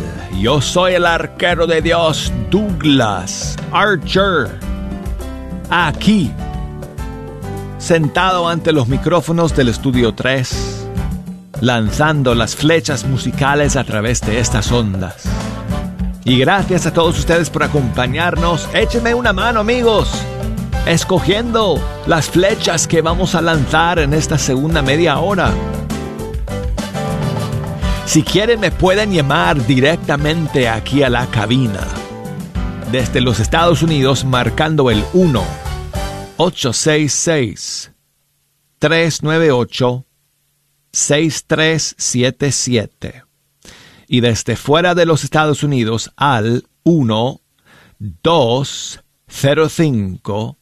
Yo 0.41 0.63
soy 0.63 0.95
el 0.95 1.05
arquero 1.05 1.67
de 1.67 1.83
Dios, 1.83 2.33
Douglas 2.51 3.57
Archer. 3.71 4.49
Aquí, 5.69 6.33
sentado 7.77 8.49
ante 8.49 8.73
los 8.73 8.89
micrófonos 8.89 9.55
del 9.55 9.69
Estudio 9.69 10.15
3, 10.15 10.89
lanzando 11.61 12.35
las 12.35 12.57
flechas 12.57 13.05
musicales 13.05 13.77
a 13.77 13.85
través 13.85 14.23
de 14.23 14.41
estas 14.41 14.73
ondas. 14.73 15.25
Y 16.25 16.39
gracias 16.39 16.87
a 16.87 16.95
todos 16.95 17.19
ustedes 17.19 17.51
por 17.51 17.63
acompañarnos. 17.63 18.71
Échenme 18.73 19.13
una 19.13 19.35
mano 19.35 19.61
amigos 19.61 20.26
escogiendo 20.87 21.81
las 22.07 22.31
flechas 22.31 22.87
que 22.87 23.03
vamos 23.03 23.35
a 23.35 23.43
lanzar 23.43 23.99
en 23.99 24.15
esta 24.15 24.39
segunda 24.39 24.83
media 24.83 25.19
hora. 25.19 25.53
Si 28.07 28.23
quieren 28.23 28.61
me 28.61 28.71
pueden 28.71 29.13
llamar 29.13 29.67
directamente 29.67 30.69
aquí 30.69 31.03
a 31.03 31.11
la 31.11 31.27
cabina 31.27 31.81
desde 32.91 33.21
los 33.21 33.39
Estados 33.41 33.83
Unidos 33.83 34.25
marcando 34.25 34.91
el 34.91 35.05
1 35.13 35.45
866 36.37 37.93
398 38.79 40.07
6377 40.93 43.25
y 44.09 44.21
desde 44.21 44.55
fuera 44.55 44.95
de 44.95 45.05
los 45.05 45.25
Estados 45.25 45.65
Unidos 45.65 46.13
al 46.17 46.65
1 46.85 47.41
205 47.99 50.56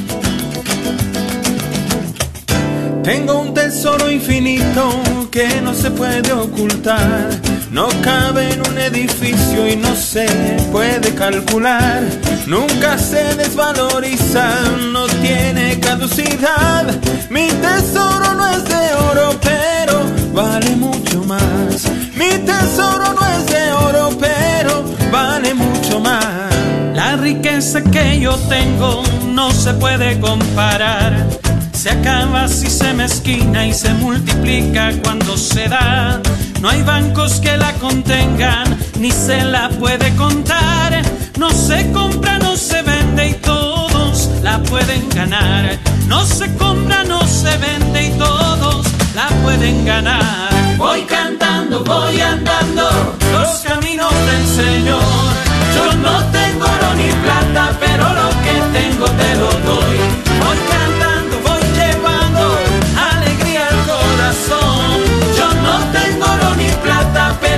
Tengo 3.08 3.40
un 3.40 3.54
tesoro 3.54 4.10
infinito 4.10 4.90
que 5.30 5.62
no 5.62 5.72
se 5.72 5.90
puede 5.90 6.30
ocultar. 6.30 7.30
No 7.70 7.88
cabe 8.02 8.52
en 8.52 8.60
un 8.68 8.76
edificio 8.76 9.66
y 9.66 9.76
no 9.76 9.96
se 9.96 10.26
puede 10.70 11.14
calcular. 11.14 12.02
Nunca 12.46 12.98
se 12.98 13.34
desvaloriza, 13.34 14.50
no 14.92 15.06
tiene 15.22 15.80
caducidad. 15.80 16.84
Mi 17.30 17.48
tesoro 17.48 18.34
no 18.34 18.46
es 18.46 18.64
de 18.64 18.94
oro, 19.10 19.40
pero 19.40 20.04
vale 20.34 20.76
mucho 20.76 21.24
más. 21.24 21.90
Mi 22.14 22.28
tesoro 22.44 23.14
no 23.14 23.26
es 23.26 23.46
de 23.46 23.72
oro, 23.72 24.10
pero 24.20 24.84
vale 25.10 25.54
mucho 25.54 25.98
más. 25.98 26.54
La 26.94 27.16
riqueza 27.16 27.82
que 27.84 28.20
yo 28.20 28.36
tengo 28.50 29.02
no 29.32 29.50
se 29.50 29.72
puede 29.72 30.20
comparar. 30.20 31.47
Se 31.88 31.94
acaba 31.94 32.46
si 32.48 32.66
se 32.66 32.92
mezquina 32.92 33.66
y 33.66 33.72
se 33.72 33.94
multiplica 33.94 34.92
cuando 35.02 35.38
se 35.38 35.68
da. 35.68 36.20
No 36.60 36.68
hay 36.68 36.82
bancos 36.82 37.40
que 37.40 37.56
la 37.56 37.72
contengan, 37.80 38.76
ni 38.98 39.10
se 39.10 39.42
la 39.42 39.70
puede 39.70 40.14
contar. 40.16 41.00
No 41.38 41.48
se 41.48 41.90
compra, 41.92 42.38
no 42.40 42.56
se 42.56 42.82
vende 42.82 43.30
y 43.30 43.34
todos 43.36 44.28
la 44.42 44.58
pueden 44.64 45.08
ganar. 45.08 45.78
No 46.06 46.26
se 46.26 46.54
compra, 46.56 47.04
no 47.04 47.26
se 47.26 47.56
vende 47.56 48.08
y 48.08 48.10
todos 48.18 48.86
la 49.14 49.28
pueden 49.42 49.86
ganar. 49.86 50.50
Voy 50.76 51.00
cantando, 51.04 51.82
voy 51.84 52.20
andando 52.20 53.16
los 53.32 53.48
caminos 53.60 54.12
del 54.26 54.46
Señor. 54.46 55.32
Yo 55.74 55.92
no 56.04 56.22
tengo 56.32 56.66
oro 56.66 56.94
ni 56.96 57.10
plata, 57.24 57.74
pero 57.80 58.04
lo 58.20 58.28
que 58.44 58.78
tengo 58.78 59.06
te 59.06 59.34
lo 59.36 59.50
doy. 59.70 59.96
Voy 60.44 60.58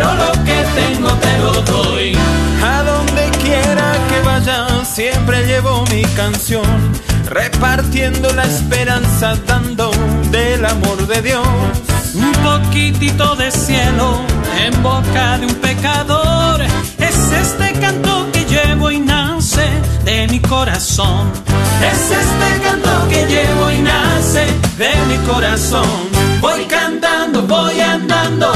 pero 0.01 0.15
lo 0.15 0.33
que 0.45 0.65
tengo 0.81 1.11
te 1.15 1.39
lo 1.39 1.53
doy. 1.63 2.17
A 2.65 2.83
donde 2.83 3.31
quiera 3.43 3.93
que 4.09 4.21
vaya, 4.25 4.85
siempre 4.85 5.47
llevo 5.47 5.85
mi 5.91 6.03
canción. 6.17 6.65
Repartiendo 7.27 8.33
la 8.33 8.45
esperanza, 8.45 9.37
dando 9.47 9.91
del 10.31 10.65
amor 10.65 11.07
de 11.07 11.21
Dios. 11.21 11.47
Un 12.15 12.33
poquitito 12.33 13.37
de 13.37 13.51
cielo 13.51 14.23
en 14.65 14.83
boca 14.83 15.39
de 15.39 15.47
un 15.47 15.55
pecador. 15.57 16.63
Es 16.99 17.33
este 17.33 17.73
canto 17.79 18.27
que 18.33 18.45
llevo 18.47 18.91
y 18.91 19.01
nace 19.01 19.69
de 20.05 20.29
mi 20.29 20.41
corazón. 20.41 21.31
Es 21.93 22.11
este 22.11 22.63
canto 22.65 23.09
que 23.11 23.27
llevo 23.27 23.71
y 23.71 23.79
nace 23.83 24.47
de 24.79 24.91
mi 25.09 25.19
corazón. 25.27 26.10
Voy 27.51 27.81
andando 27.81 28.47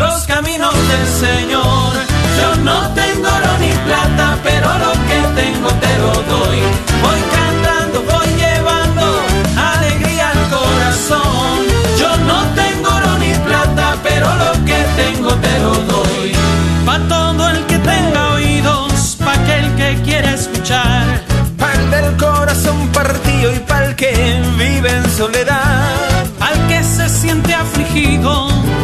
los 0.00 0.24
caminos 0.26 0.74
del 0.74 1.06
Señor. 1.06 1.92
Yo 2.40 2.56
no 2.64 2.78
tengo 2.94 3.28
oro 3.28 3.52
ni 3.60 3.70
plata, 3.86 4.38
pero 4.42 4.66
lo 4.84 4.92
que 5.08 5.18
tengo 5.40 5.68
te 5.84 5.92
lo 6.02 6.12
doy. 6.34 6.58
Voy 7.04 7.20
cantando, 7.36 8.02
voy 8.10 8.28
llevando 8.42 9.04
alegría 9.72 10.30
al 10.30 10.42
corazón. 10.56 11.58
Yo 12.00 12.10
no 12.30 12.38
tengo 12.60 12.88
oro 12.98 13.18
ni 13.18 13.32
plata, 13.48 13.96
pero 14.02 14.26
lo 14.42 14.52
que 14.64 14.78
tengo 15.00 15.30
te 15.46 15.54
lo 15.60 15.74
doy. 15.92 16.32
Pa' 16.84 16.98
todo 17.08 17.50
el 17.50 17.64
que 17.66 17.78
tenga 17.78 18.32
oídos, 18.32 19.16
pa' 19.24 19.34
aquel 19.34 19.66
que 19.76 20.02
quiera 20.02 20.34
escuchar. 20.34 21.22
Pa'l 21.56 21.90
del 21.92 22.16
corazón 22.16 22.88
partido 22.88 23.54
y 23.54 23.60
pa'l 23.60 23.94
que 23.94 24.42
vive 24.58 24.90
en 24.90 25.08
soledad. 25.16 25.69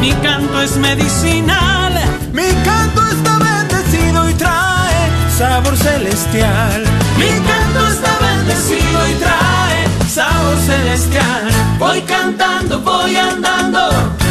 Mi 0.07 0.13
canto 0.23 0.63
es 0.63 0.77
medicinal. 0.77 1.93
Mi 2.33 2.49
canto 2.65 3.01
está 3.09 3.39
bendecido 3.39 4.31
y 4.31 4.35
trae 4.35 5.01
sabor 5.37 5.77
celestial. 5.77 6.85
Mi 7.19 7.33
canto 7.49 7.81
está 7.89 8.13
bendecido 8.29 8.99
y 9.11 9.15
trae 9.25 9.79
sabor 10.09 10.57
celestial. 10.65 11.49
Voy 11.81 12.01
cantando, 12.03 12.81
voy 12.83 13.17
andando 13.17 13.81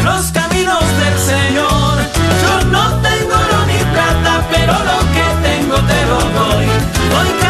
los 0.02 0.32
caminos 0.32 0.84
del 1.02 1.18
Señor. 1.32 1.94
Yo 2.42 2.52
no 2.70 2.84
tengo 3.08 3.34
oro 3.44 3.60
ni 3.70 3.80
plata, 3.92 4.32
pero 4.50 4.72
lo 4.90 4.98
que 5.14 5.26
tengo 5.48 5.76
te 5.90 6.00
lo 6.10 6.20
doy. 6.38 6.66
Voy 7.12 7.45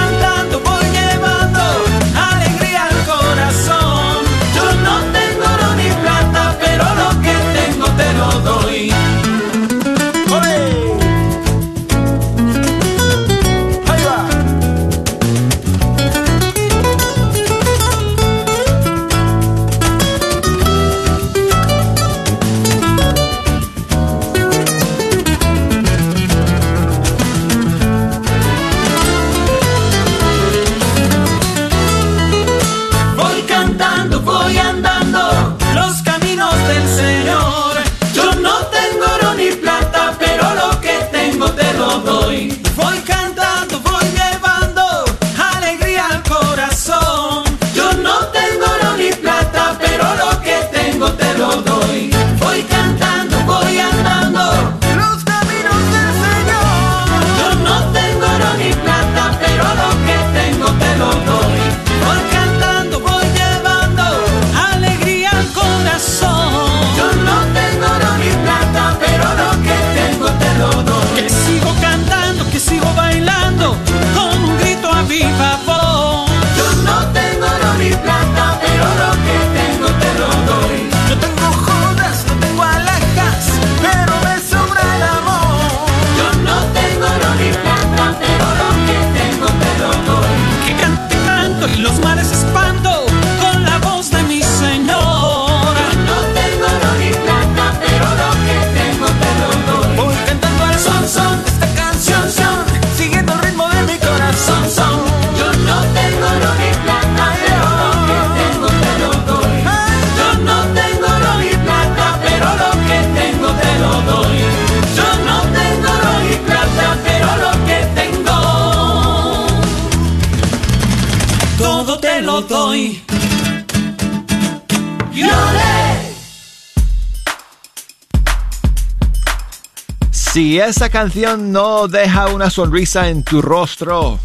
Si 130.56 130.60
esa 130.62 130.88
canción 130.88 131.52
no 131.52 131.86
deja 131.86 132.28
una 132.28 132.48
sonrisa 132.48 133.10
en 133.10 133.22
tu 133.22 133.42
rostro, 133.42 134.18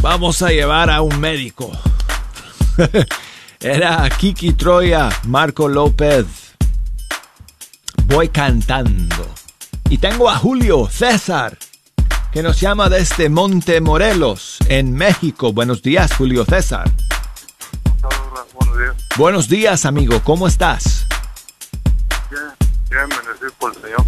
vamos 0.00 0.40
a 0.40 0.48
llevar 0.48 0.88
a 0.88 1.02
un 1.02 1.20
médico. 1.20 1.70
Era 3.60 4.08
Kiki 4.08 4.54
Troya, 4.54 5.10
Marco 5.24 5.68
López. 5.68 6.24
Voy 8.06 8.30
cantando. 8.30 9.28
Y 9.90 9.98
tengo 9.98 10.30
a 10.30 10.36
Julio 10.36 10.88
César, 10.90 11.58
que 12.32 12.42
nos 12.42 12.58
llama 12.58 12.88
desde 12.88 13.28
Monte 13.28 13.82
Morelos, 13.82 14.56
en 14.68 14.94
México. 14.94 15.52
Buenos 15.52 15.82
días, 15.82 16.14
Julio 16.16 16.46
César. 16.46 16.90
Buenos 18.54 18.78
días. 18.78 18.96
Buenos 19.18 19.48
días, 19.50 19.84
amigo. 19.84 20.22
¿Cómo 20.24 20.48
estás? 20.48 21.06
Bien, 22.30 22.42
bien, 22.88 23.06
bendecido 23.06 23.52
por 23.58 23.76
el 23.76 23.82
Señor 23.82 23.98
Jesús. 23.98 23.99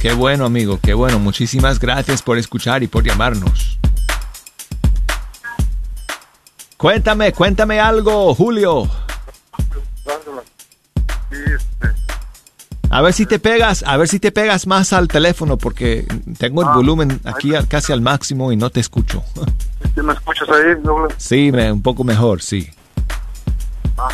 Qué 0.00 0.12
bueno, 0.12 0.44
amigo. 0.44 0.78
Qué 0.82 0.94
bueno. 0.94 1.18
Muchísimas 1.18 1.78
gracias 1.78 2.22
por 2.22 2.38
escuchar 2.38 2.82
y 2.82 2.86
por 2.86 3.04
llamarnos. 3.04 3.78
Cuéntame, 6.76 7.32
cuéntame 7.32 7.80
algo, 7.80 8.32
Julio. 8.34 8.88
A 12.90 13.02
ver 13.02 13.12
si 13.12 13.26
te 13.26 13.38
pegas, 13.38 13.82
a 13.86 13.96
ver 13.98 14.08
si 14.08 14.18
te 14.18 14.32
pegas 14.32 14.66
más 14.66 14.92
al 14.94 15.08
teléfono 15.08 15.58
porque 15.58 16.06
tengo 16.38 16.62
el 16.62 16.68
Ah, 16.68 16.74
volumen 16.74 17.20
aquí 17.24 17.54
al- 17.54 17.68
casi 17.68 17.92
al 17.92 18.00
máximo 18.00 18.50
y 18.50 18.56
no 18.56 18.70
te 18.70 18.80
escucho. 18.80 19.22
¿Sí 19.94 20.00
me 20.00 20.12
escuchas 20.14 20.48
ahí, 20.48 20.74
doble? 20.82 21.14
Sí, 21.18 21.52
me- 21.52 21.70
un 21.70 21.82
poco 21.82 22.02
mejor, 22.02 22.40
sí. 22.40 22.70
Ah, 23.98 24.08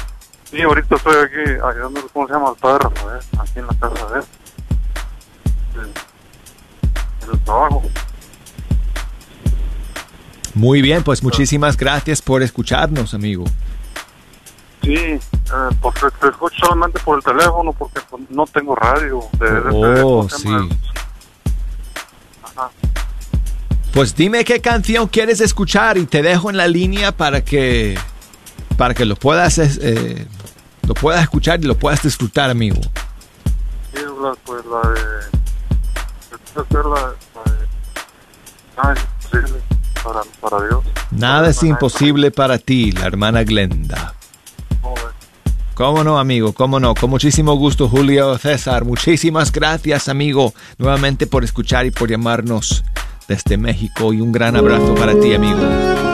sí, 0.50 0.60
ahorita 0.62 0.96
estoy 0.96 1.14
aquí 1.24 1.50
ayudando, 1.62 2.00
¿cómo 2.12 2.26
se 2.26 2.32
llama? 2.32 2.48
Al 2.48 2.56
padre 2.56 2.78
Rafael, 2.82 3.20
aquí 3.38 3.58
en 3.60 3.66
la 3.66 3.74
casa 3.74 4.06
de 4.12 4.18
él. 4.20 4.24
En 5.82 7.30
el 7.32 7.38
trabajo. 7.40 7.82
Muy 10.54 10.82
bien, 10.82 11.02
pues 11.02 11.22
muchísimas 11.22 11.76
gracias 11.76 12.22
por 12.22 12.42
escucharnos, 12.42 13.12
amigo. 13.14 13.44
Sí, 14.82 14.94
eh, 14.94 15.20
porque 15.80 16.06
te 16.20 16.28
escucho 16.28 16.56
solamente 16.60 17.00
por 17.00 17.18
el 17.18 17.24
teléfono 17.24 17.72
porque 17.72 18.00
pues, 18.08 18.22
no 18.30 18.44
tengo 18.46 18.76
radio. 18.76 19.20
De, 19.38 19.50
de- 19.50 19.60
de- 19.60 20.02
Oh, 20.02 20.18
¿cómo 20.18 20.28
se 20.28 20.48
llama? 20.48 20.68
sí. 20.70 20.78
Ajá. 22.44 22.70
Pues 23.92 24.14
dime 24.14 24.44
qué 24.44 24.60
canción 24.60 25.08
quieres 25.08 25.40
escuchar 25.40 25.96
y 25.98 26.06
te 26.06 26.22
dejo 26.22 26.50
en 26.50 26.56
la 26.56 26.68
línea 26.68 27.12
para 27.12 27.44
que 27.44 27.96
para 28.76 28.92
que 28.92 29.04
lo 29.04 29.14
puedas 29.16 29.56
eh, 29.58 30.26
lo 30.86 30.94
puedas 30.94 31.22
escuchar 31.22 31.60
y 31.60 31.64
lo 31.66 31.76
puedas 31.78 32.02
disfrutar, 32.02 32.50
amigo. 32.50 32.80
Sí, 33.94 34.02
pues 34.44 34.64
la 34.66 34.90
de... 34.90 35.43
Nada 41.10 41.48
es 41.50 41.62
imposible 41.62 42.30
para 42.30 42.58
ti, 42.58 42.92
la 42.92 43.06
hermana 43.06 43.44
Glenda. 43.44 44.14
¿Cómo 45.74 46.04
no, 46.04 46.18
amigo? 46.18 46.52
¿Cómo 46.52 46.78
no? 46.78 46.94
Con 46.94 47.10
muchísimo 47.10 47.54
gusto, 47.54 47.88
Julio 47.88 48.38
César. 48.38 48.84
Muchísimas 48.84 49.50
gracias, 49.50 50.08
amigo, 50.08 50.54
nuevamente 50.78 51.26
por 51.26 51.42
escuchar 51.42 51.84
y 51.86 51.90
por 51.90 52.08
llamarnos 52.08 52.84
desde 53.26 53.56
México. 53.56 54.12
Y 54.12 54.20
un 54.20 54.30
gran 54.30 54.54
abrazo 54.54 54.94
para 54.94 55.18
ti, 55.18 55.34
amigo. 55.34 56.13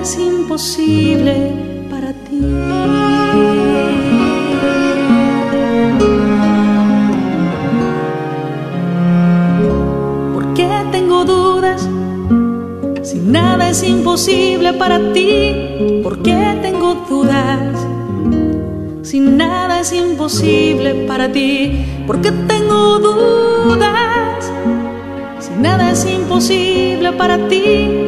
Es 0.00 0.16
imposible 0.16 1.52
para 1.90 2.12
ti. 2.12 2.40
¿Por 10.32 10.54
qué 10.54 10.68
tengo 10.92 11.24
dudas? 11.24 11.88
Si 13.02 13.18
nada 13.18 13.70
es 13.70 13.82
imposible 13.82 14.72
para 14.74 15.12
ti, 15.12 16.00
¿por 16.02 16.22
qué 16.22 16.58
tengo 16.62 16.94
dudas? 17.08 17.86
Si 19.02 19.20
nada 19.20 19.80
es 19.80 19.92
imposible 19.92 21.06
para 21.06 21.32
ti, 21.32 21.84
¿por 22.06 22.20
qué 22.20 22.30
tengo 22.46 22.98
dudas? 23.00 24.52
Si 25.40 25.50
nada 25.60 25.90
es 25.90 26.06
imposible 26.06 27.12
para 27.12 27.48
ti, 27.48 28.07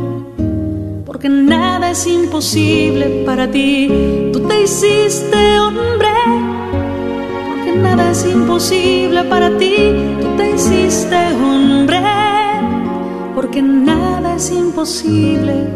porque 1.21 1.37
nada 1.37 1.91
es 1.91 2.07
imposible 2.07 3.23
para 3.27 3.45
ti. 3.47 3.87
Tú 4.33 4.39
te 4.47 4.63
hiciste 4.63 5.59
hombre, 5.59 6.09
porque 7.47 7.75
nada 7.77 8.09
es 8.09 8.25
imposible 8.25 9.23
para 9.25 9.55
ti. 9.59 9.75
Tú 10.19 10.35
te 10.35 10.55
hiciste 10.55 11.15
hombre, 11.35 12.01
porque 13.35 13.61
nada 13.61 14.35
es 14.35 14.49
imposible 14.49 15.67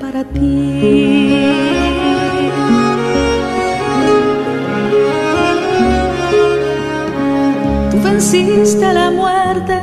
para 0.00 0.24
ti. 0.24 1.44
Tú 7.90 8.02
venciste 8.02 8.86
a 8.86 8.92
la 8.94 9.10
muerte, 9.10 9.82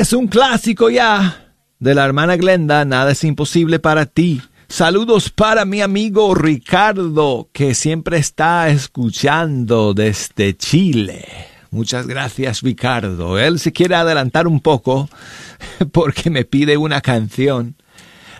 Es 0.00 0.14
un 0.14 0.28
clásico 0.28 0.88
ya 0.88 1.52
de 1.78 1.94
la 1.94 2.06
hermana 2.06 2.36
Glenda, 2.36 2.86
nada 2.86 3.10
es 3.10 3.22
imposible 3.22 3.80
para 3.80 4.06
ti. 4.06 4.40
Saludos 4.66 5.28
para 5.28 5.66
mi 5.66 5.82
amigo 5.82 6.34
Ricardo, 6.34 7.50
que 7.52 7.74
siempre 7.74 8.16
está 8.16 8.70
escuchando 8.70 9.92
desde 9.92 10.56
Chile. 10.56 11.28
Muchas 11.70 12.06
gracias, 12.06 12.62
Ricardo. 12.62 13.38
Él 13.38 13.58
se 13.58 13.72
quiere 13.72 13.94
adelantar 13.94 14.46
un 14.46 14.60
poco 14.60 15.10
porque 15.92 16.30
me 16.30 16.46
pide 16.46 16.78
una 16.78 17.02
canción 17.02 17.76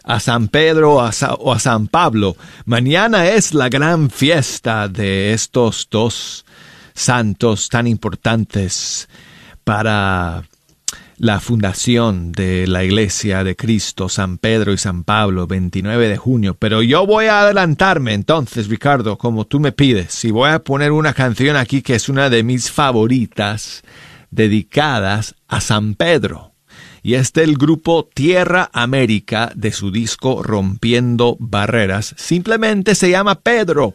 a 0.03 0.19
San 0.19 0.49
Pedro 0.49 0.95
o 0.95 1.53
a 1.53 1.59
San 1.59 1.89
Pablo. 1.89 2.39
Mañana 2.65 3.29
es 3.29 3.53
la 3.53 3.69
gran 3.69 4.09
fiesta 4.09 4.89
de 4.89 5.35
estos 5.35 5.89
dos 5.91 6.47
santos 6.95 7.69
tan 7.69 7.87
importantes 7.87 9.11
para 9.63 10.43
la 11.21 11.39
fundación 11.39 12.33
de 12.33 12.67
la 12.67 12.83
Iglesia 12.83 13.45
de 13.45 13.55
Cristo, 13.55 14.09
San 14.09 14.39
Pedro 14.39 14.73
y 14.73 14.79
San 14.79 15.05
Pablo, 15.05 15.47
29 15.47 16.09
de 16.09 16.17
junio. 16.17 16.57
Pero 16.59 16.83
yo 16.83 17.07
voy 17.07 17.27
a 17.27 17.41
adelantarme 17.43 18.15
entonces, 18.15 18.69
Ricardo, 18.69 19.19
como 19.19 19.47
tú 19.47 19.61
me 19.61 19.71
pides, 19.71 20.25
y 20.25 20.31
voy 20.31 20.49
a 20.49 20.61
poner 20.61 20.93
una 20.93 21.13
canción 21.13 21.57
aquí 21.57 21.83
que 21.83 21.95
es 21.95 22.09
una 22.09 22.31
de 22.31 22.43
mis 22.43 22.71
favoritas, 22.71 23.83
dedicadas 24.31 25.35
a 25.47 25.61
San 25.61 25.95
Pedro. 25.95 26.55
Y 27.03 27.15
es 27.15 27.35
del 27.35 27.59
grupo 27.59 28.09
Tierra 28.15 28.71
América 28.73 29.53
de 29.55 29.73
su 29.73 29.91
disco 29.91 30.43
Rompiendo 30.43 31.37
Barreras. 31.39 32.15
Simplemente 32.17 32.95
se 32.95 33.11
llama 33.11 33.35
Pedro. 33.35 33.95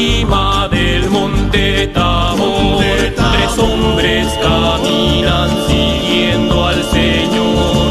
cima 0.00 0.66
del 0.70 1.10
monte 1.10 1.88
Tabor, 1.88 2.82
tres 2.82 3.52
hombres 3.58 4.26
caminan 4.46 5.50
siguiendo 5.68 6.54
al 6.70 6.82
Señor, 6.96 7.88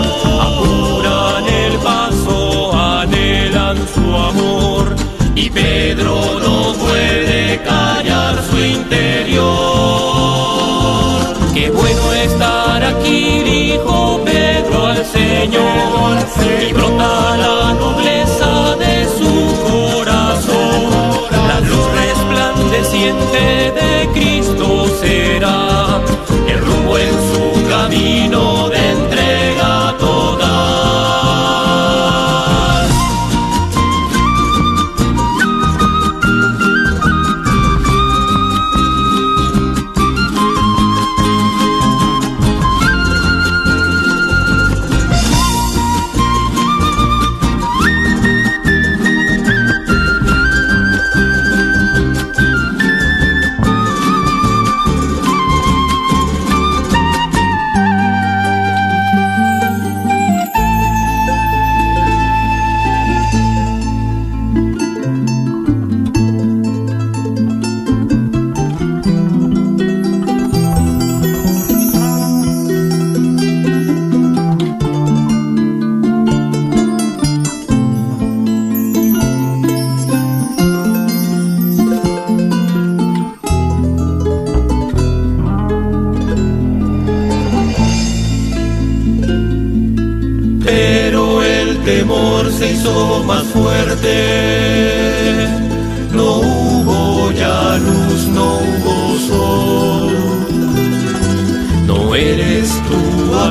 apuran 0.48 1.44
el 1.66 1.76
paso, 1.90 2.72
anhelan 2.74 3.78
su 3.94 4.06
amor, 4.30 4.96
y 5.36 5.52
Pedro 5.52 6.16
no 6.46 6.74
puede 6.84 7.62
callar 7.72 8.34
su 8.50 8.58
interior. 8.58 9.50
Qué 11.54 11.70
bueno 11.70 12.14
estar 12.14 12.84
aquí, 12.92 13.22
dijo 13.54 14.20
Pedro 14.26 14.88
al 14.88 15.06
Señor, 15.06 16.18
y 16.70 16.74
brota 16.74 17.38
la 17.44 17.74
nobleza 17.74 18.39
Great 25.40 25.69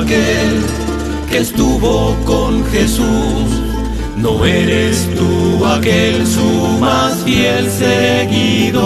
que 0.09 1.37
estuvo 1.37 2.15
con 2.25 2.65
Jesús. 2.71 3.61
No 4.17 4.43
eres 4.43 5.07
tú 5.15 5.65
aquel 5.65 6.25
su 6.25 6.77
más 6.79 7.13
fiel 7.23 7.69
seguidor. 7.69 8.79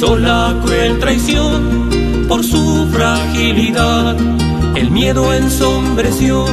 Besó 0.00 0.16
la 0.16 0.56
cruel 0.64 0.98
traición 0.98 2.26
por 2.26 2.42
su 2.42 2.88
fragilidad. 2.90 4.16
El 4.74 4.90
miedo 4.90 5.34
ensombreció 5.34 6.46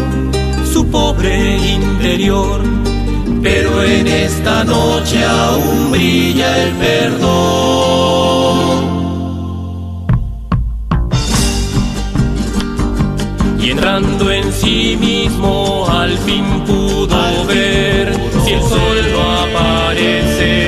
su 0.73 0.85
pobre 0.87 1.55
interior, 1.55 2.59
pero 3.41 3.83
en 3.83 4.07
esta 4.07 4.65
noche 4.65 5.23
aún 5.23 5.91
brilla 5.91 6.63
el 6.63 6.73
perdón. 6.73 7.27
Y 13.61 13.69
entrando 13.69 14.29
en 14.29 14.51
sí 14.51 14.97
mismo 14.99 15.87
al 15.89 16.17
fin 16.17 16.43
pudo 16.65 17.45
ver 17.47 18.13
si 18.43 18.51
el 18.51 18.61
sol 18.61 19.07
no 19.13 19.21
aparece 19.31 20.66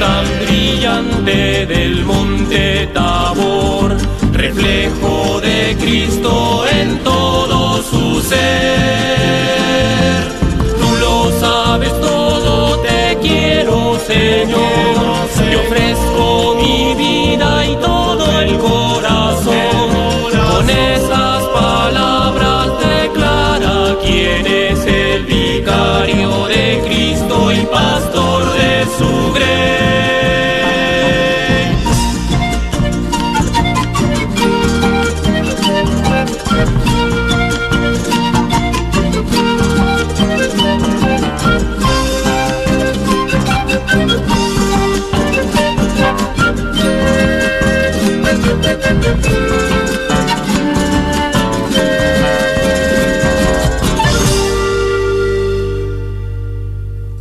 tan 0.00 0.24
brillante 0.40 1.66
del 1.66 2.04
monte 2.06 2.88
Tabor 2.94 3.96
reflejo 4.32 5.40
de 5.42 5.76
Cristo 5.78 6.64
en 6.66 6.98
todo 7.00 7.82
su 7.82 8.22
ser. 8.22 8.38
Tú 10.80 10.88
lo 11.04 11.30
sabes 11.38 11.92
todo 12.00 12.78
te 12.78 13.18
quiero 13.20 13.98
Señor 14.06 15.09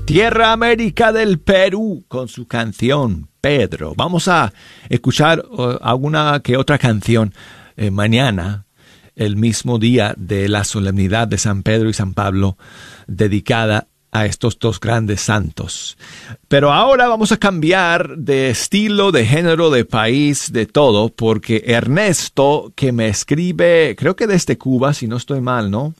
Tierra 0.10 0.51
América 0.51 1.12
del 1.12 1.38
Perú 1.38 2.03
con 2.07 2.28
su 2.30 2.47
canción 2.47 3.30
Pedro. 3.41 3.93
Vamos 3.95 4.28
a 4.28 4.51
escuchar 4.89 5.45
alguna 5.82 6.39
que 6.43 6.57
otra 6.57 6.80
canción 6.80 7.32
eh, 7.78 7.91
mañana, 7.91 8.66
el 9.16 9.36
mismo 9.36 9.78
día 9.78 10.16
de 10.18 10.49
la 10.49 10.64
solemnidad 10.64 11.28
de 11.28 11.38
San 11.38 11.62
Pedro 11.62 11.89
y 11.89 11.93
San 11.93 12.16
Pablo, 12.16 12.57
dedicada 13.05 13.88
a 14.12 14.26
estos 14.26 14.57
dos 14.57 14.80
grandes 14.80 15.22
santos. 15.22 15.95
Pero 16.47 16.74
ahora 16.74 17.07
vamos 17.07 17.32
a 17.32 17.38
cambiar 17.38 18.18
de 18.18 18.49
estilo, 18.49 19.12
de 19.12 19.28
género, 19.28 19.70
de 19.70 19.86
país, 19.86 20.51
de 20.51 20.66
todo, 20.66 21.10
porque 21.10 21.66
Ernesto, 21.68 22.74
que 22.76 22.91
me 22.91 23.10
escribe, 23.10 23.95
creo 23.95 24.16
que 24.16 24.26
desde 24.26 24.57
Cuba, 24.57 24.95
si 24.95 25.07
no 25.07 25.18
estoy 25.18 25.39
mal, 25.39 25.70
¿no? 25.70 25.93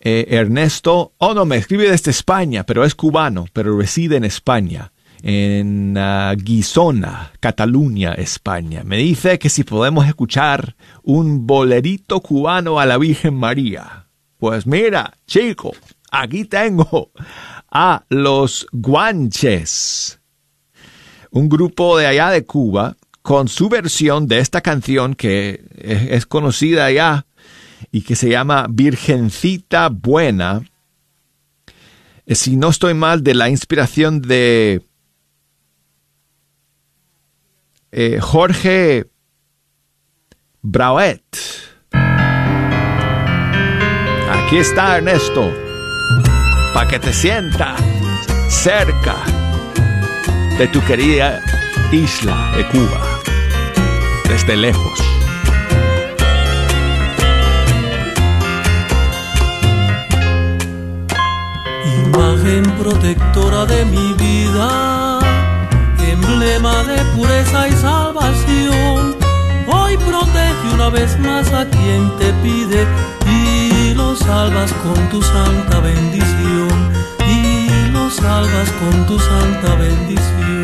Eh, 0.00 0.26
Ernesto, 0.30 1.14
oh 1.18 1.34
no, 1.34 1.44
me 1.44 1.56
escribe 1.56 1.90
desde 1.90 2.10
España, 2.10 2.64
pero 2.64 2.84
es 2.84 2.94
cubano, 2.94 3.46
pero 3.52 3.76
reside 3.76 4.16
en 4.16 4.24
España, 4.24 4.92
en 5.22 5.96
uh, 5.96 6.36
Guisona, 6.36 7.32
Cataluña, 7.40 8.12
España. 8.14 8.82
Me 8.84 8.98
dice 8.98 9.38
que 9.38 9.48
si 9.48 9.64
podemos 9.64 10.06
escuchar 10.06 10.76
un 11.02 11.46
bolerito 11.46 12.20
cubano 12.20 12.78
a 12.78 12.86
la 12.86 12.98
Virgen 12.98 13.34
María. 13.34 14.06
Pues 14.38 14.66
mira, 14.66 15.14
chico, 15.26 15.72
aquí 16.12 16.44
tengo 16.44 17.10
a 17.70 18.04
los 18.08 18.66
guanches, 18.72 20.20
un 21.30 21.48
grupo 21.48 21.98
de 21.98 22.06
allá 22.06 22.30
de 22.30 22.44
Cuba, 22.44 22.96
con 23.22 23.48
su 23.48 23.68
versión 23.68 24.26
de 24.26 24.38
esta 24.38 24.62
canción 24.62 25.14
que 25.14 25.62
es, 25.76 26.24
conocida 26.24 26.86
allá 26.86 27.26
y 27.90 28.02
que 28.02 28.16
se 28.16 28.28
llama 28.28 28.66
Virgencita 28.68 29.88
Buena. 29.88 30.62
Eh, 32.26 32.34
Si 32.34 32.56
no 32.56 32.68
estoy 32.68 32.94
mal, 32.94 33.22
de 33.22 33.34
la 33.34 33.48
inspiración 33.48 34.20
de 34.20 34.82
eh, 37.92 38.18
Jorge 38.20 39.06
Brauet. 40.62 41.22
Aquí 44.30 44.56
está 44.58 44.96
Ernesto, 44.96 45.52
para 46.72 46.88
que 46.88 46.98
te 46.98 47.12
sienta 47.12 47.76
cerca 48.48 49.16
de 50.58 50.66
tu 50.68 50.82
querida 50.84 51.40
isla 51.92 52.52
de 52.56 52.66
Cuba, 52.68 53.20
desde 54.28 54.56
lejos. 54.56 55.17
Imagen 62.18 62.64
protectora 62.82 63.64
de 63.64 63.84
mi 63.84 64.12
vida, 64.14 65.20
emblema 66.00 66.82
de 66.82 66.98
pureza 67.14 67.68
y 67.68 67.72
salvación. 67.74 69.14
Hoy 69.68 69.96
protege 69.98 70.74
una 70.74 70.88
vez 70.88 71.16
más 71.20 71.46
a 71.52 71.64
quien 71.70 72.10
te 72.18 72.32
pide 72.42 72.88
y 73.24 73.94
lo 73.94 74.16
salvas 74.16 74.72
con 74.82 74.98
tu 75.10 75.22
santa 75.22 75.78
bendición. 75.78 76.92
Y 77.24 77.88
lo 77.92 78.10
salvas 78.10 78.68
con 78.80 79.06
tu 79.06 79.16
santa 79.20 79.76
bendición. 79.76 80.57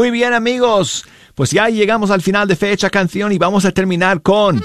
Muy 0.00 0.10
bien 0.10 0.32
amigos, 0.32 1.04
pues 1.34 1.50
ya 1.50 1.68
llegamos 1.68 2.10
al 2.10 2.22
final 2.22 2.48
de 2.48 2.56
fecha 2.56 2.88
canción 2.88 3.32
y 3.32 3.36
vamos 3.36 3.66
a 3.66 3.70
terminar 3.70 4.22
con 4.22 4.64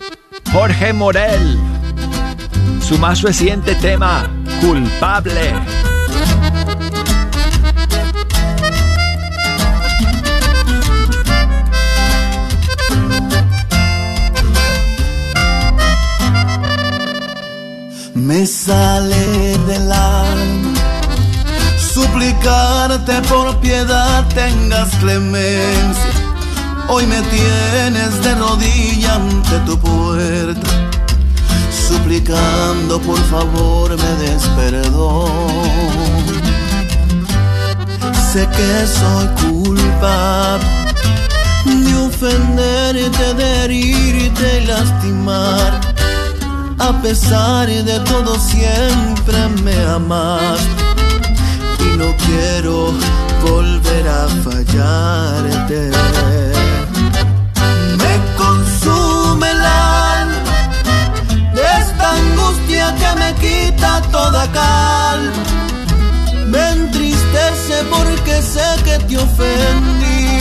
Jorge 0.53 0.93
Morel, 0.93 1.59
su 2.81 2.97
más 2.99 3.21
reciente 3.21 3.75
tema, 3.75 4.31
Culpable. 4.61 5.51
Me 18.13 18.45
sale 18.45 19.57
del 19.67 19.91
alma 19.91 20.44
suplicarte 21.95 23.21
por 23.29 23.55
piedad 23.61 24.25
tengas 24.35 24.89
clemencia. 24.95 26.11
Hoy 26.89 27.05
me 27.07 27.21
tienes 27.21 28.21
de 28.21 28.35
rodilla 28.35 29.15
ante 29.15 29.57
tu 29.65 29.79
puerta, 29.79 30.69
suplicando 31.87 32.99
por 32.99 33.19
favor 33.31 33.89
me 33.91 34.11
des 34.23 34.43
perdón. 34.57 35.31
Sé 38.31 38.45
que 38.57 38.71
soy 38.99 39.27
culpable 39.49 40.65
de 41.65 41.95
ofenderte, 41.95 43.33
de 43.35 43.63
herirte 43.63 44.61
y 44.61 44.65
lastimar. 44.65 45.79
A 46.77 46.91
pesar 47.01 47.67
de 47.67 47.99
todo 48.01 48.37
siempre 48.37 49.47
me 49.63 49.77
amaste 49.85 50.84
no 51.97 52.13
quiero 52.17 52.93
volver 53.41 54.07
a 54.07 54.27
fallarte. 54.43 55.91
Me 58.01 58.13
consume 58.37 59.51
el 59.51 59.61
alma 59.61 60.55
esta 61.79 62.11
angustia 62.11 62.93
que 62.99 63.19
me 63.19 63.33
quita 63.43 64.01
toda 64.11 64.43
calma. 64.51 65.43
Me 66.47 66.69
entristece 66.71 67.83
porque 67.89 68.41
sé 68.41 68.67
que 68.83 68.99
te 69.05 69.17
ofendí. 69.17 70.39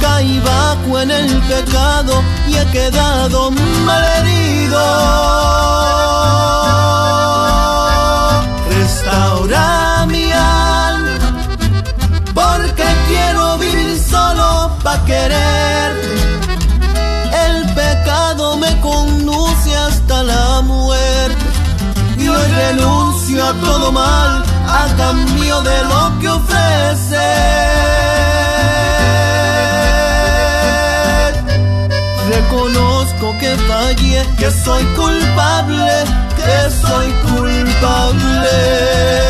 Caí 0.00 0.40
bajo 0.40 1.00
en 1.00 1.10
el 1.10 1.30
pecado 1.42 2.22
y 2.48 2.56
he 2.56 2.66
quedado 2.70 3.50
malherido. 3.86 4.82
Renuncio 22.60 23.44
a 23.44 23.52
todo 23.54 23.92
mal 23.92 24.44
a 24.68 24.86
cambio 24.96 25.60
de 25.62 25.84
lo 25.84 26.18
que 26.20 26.28
ofrece. 26.28 27.28
Reconozco 32.28 33.36
que 33.38 33.56
fallé, 33.68 34.26
que 34.38 34.50
soy 34.50 34.84
culpable, 35.00 36.04
que 36.36 36.70
soy 36.70 37.08
culpable. 37.28 39.21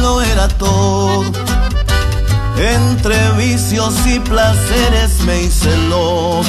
Lo 0.00 0.20
era 0.20 0.48
todo. 0.48 1.24
Entre 2.58 3.32
vicios 3.32 3.94
y 4.06 4.18
placeres 4.20 5.20
me 5.24 5.42
hice 5.42 5.76
loco. 5.88 6.44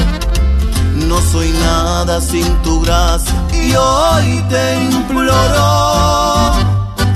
No 1.08 1.22
soy 1.32 1.52
nada 1.52 2.20
sin 2.20 2.48
tu 2.64 2.82
gracia 2.82 3.34
y 3.54 3.74
hoy 3.76 4.44
te 4.50 4.76
imploro. 4.92 6.52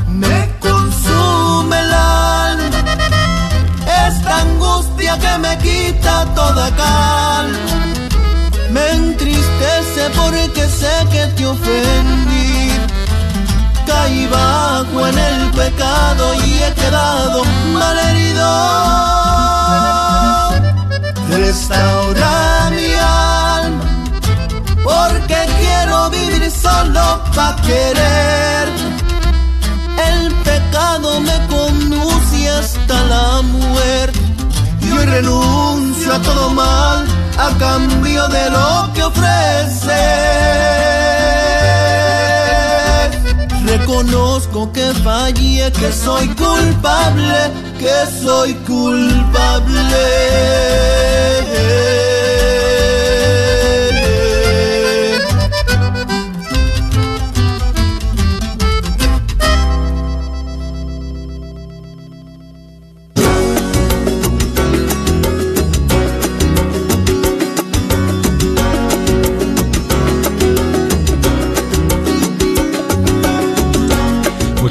Me 0.08 0.54
consume 0.60 1.80
el 1.80 1.94
alma 1.94 2.98
esta 4.08 4.42
angustia 4.42 5.18
que 5.18 5.38
me 5.40 5.58
quita 5.58 6.26
toda 6.34 6.70
calma. 6.76 7.58
Me 8.72 8.92
entristece 8.92 10.10
porque 10.16 10.70
sé 10.70 11.08
que 11.12 11.28
te 11.36 11.46
ofendí. 11.46 12.71
Caí 13.92 14.26
bajo 14.28 15.08
en 15.08 15.18
el 15.18 15.52
pecado 15.52 16.24
y 16.46 16.64
he 16.64 16.74
quedado 16.82 17.44
malherido. 17.74 18.50
Restaura 21.30 22.70
mi 22.78 22.94
alma, 22.94 23.84
porque 24.84 25.40
quiero 25.60 26.10
vivir 26.10 26.50
solo 26.50 27.22
para 27.36 27.56
querer. 27.68 28.66
El 30.10 30.34
pecado 30.50 31.20
me 31.20 31.38
conduce 31.56 32.50
hasta 32.50 32.96
la 33.14 33.42
muerte 33.42 34.20
y 34.82 34.92
hoy 34.92 35.06
renuncio 35.06 36.14
a 36.14 36.20
todo 36.20 36.50
mal 36.52 37.06
a 37.38 37.50
cambio 37.58 38.28
de 38.30 38.50
lo 38.52 38.90
que 38.94 39.04
ofrece. 39.04 41.11
Reconozco 43.92 44.72
que 44.72 44.94
fallé, 45.04 45.70
que 45.74 45.92
soy 45.92 46.26
culpable, 46.30 47.52
que 47.78 48.08
soy 48.24 48.54
culpable. 48.66 49.82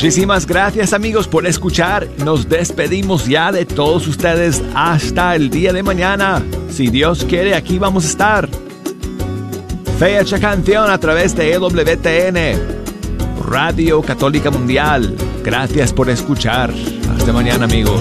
Muchísimas 0.00 0.46
gracias 0.46 0.94
amigos 0.94 1.28
por 1.28 1.46
escuchar. 1.46 2.08
Nos 2.24 2.48
despedimos 2.48 3.26
ya 3.26 3.52
de 3.52 3.66
todos 3.66 4.08
ustedes 4.08 4.62
hasta 4.74 5.36
el 5.36 5.50
día 5.50 5.74
de 5.74 5.82
mañana. 5.82 6.42
Si 6.70 6.88
Dios 6.88 7.26
quiere, 7.26 7.54
aquí 7.54 7.78
vamos 7.78 8.06
a 8.06 8.08
estar. 8.08 8.48
Fecha 9.98 10.40
canción 10.40 10.90
a 10.90 10.96
través 10.96 11.36
de 11.36 11.52
EWTN, 11.52 12.58
Radio 13.46 14.00
Católica 14.00 14.50
Mundial. 14.50 15.14
Gracias 15.44 15.92
por 15.92 16.08
escuchar. 16.08 16.72
Hasta 17.14 17.34
mañana 17.34 17.66
amigos. 17.66 18.00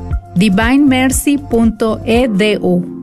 divinemercy.edu. 0.35 3.01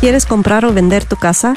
¿Quieres 0.00 0.26
comprar 0.26 0.66
o 0.66 0.74
vender 0.74 1.06
tu 1.06 1.16
casa? 1.16 1.56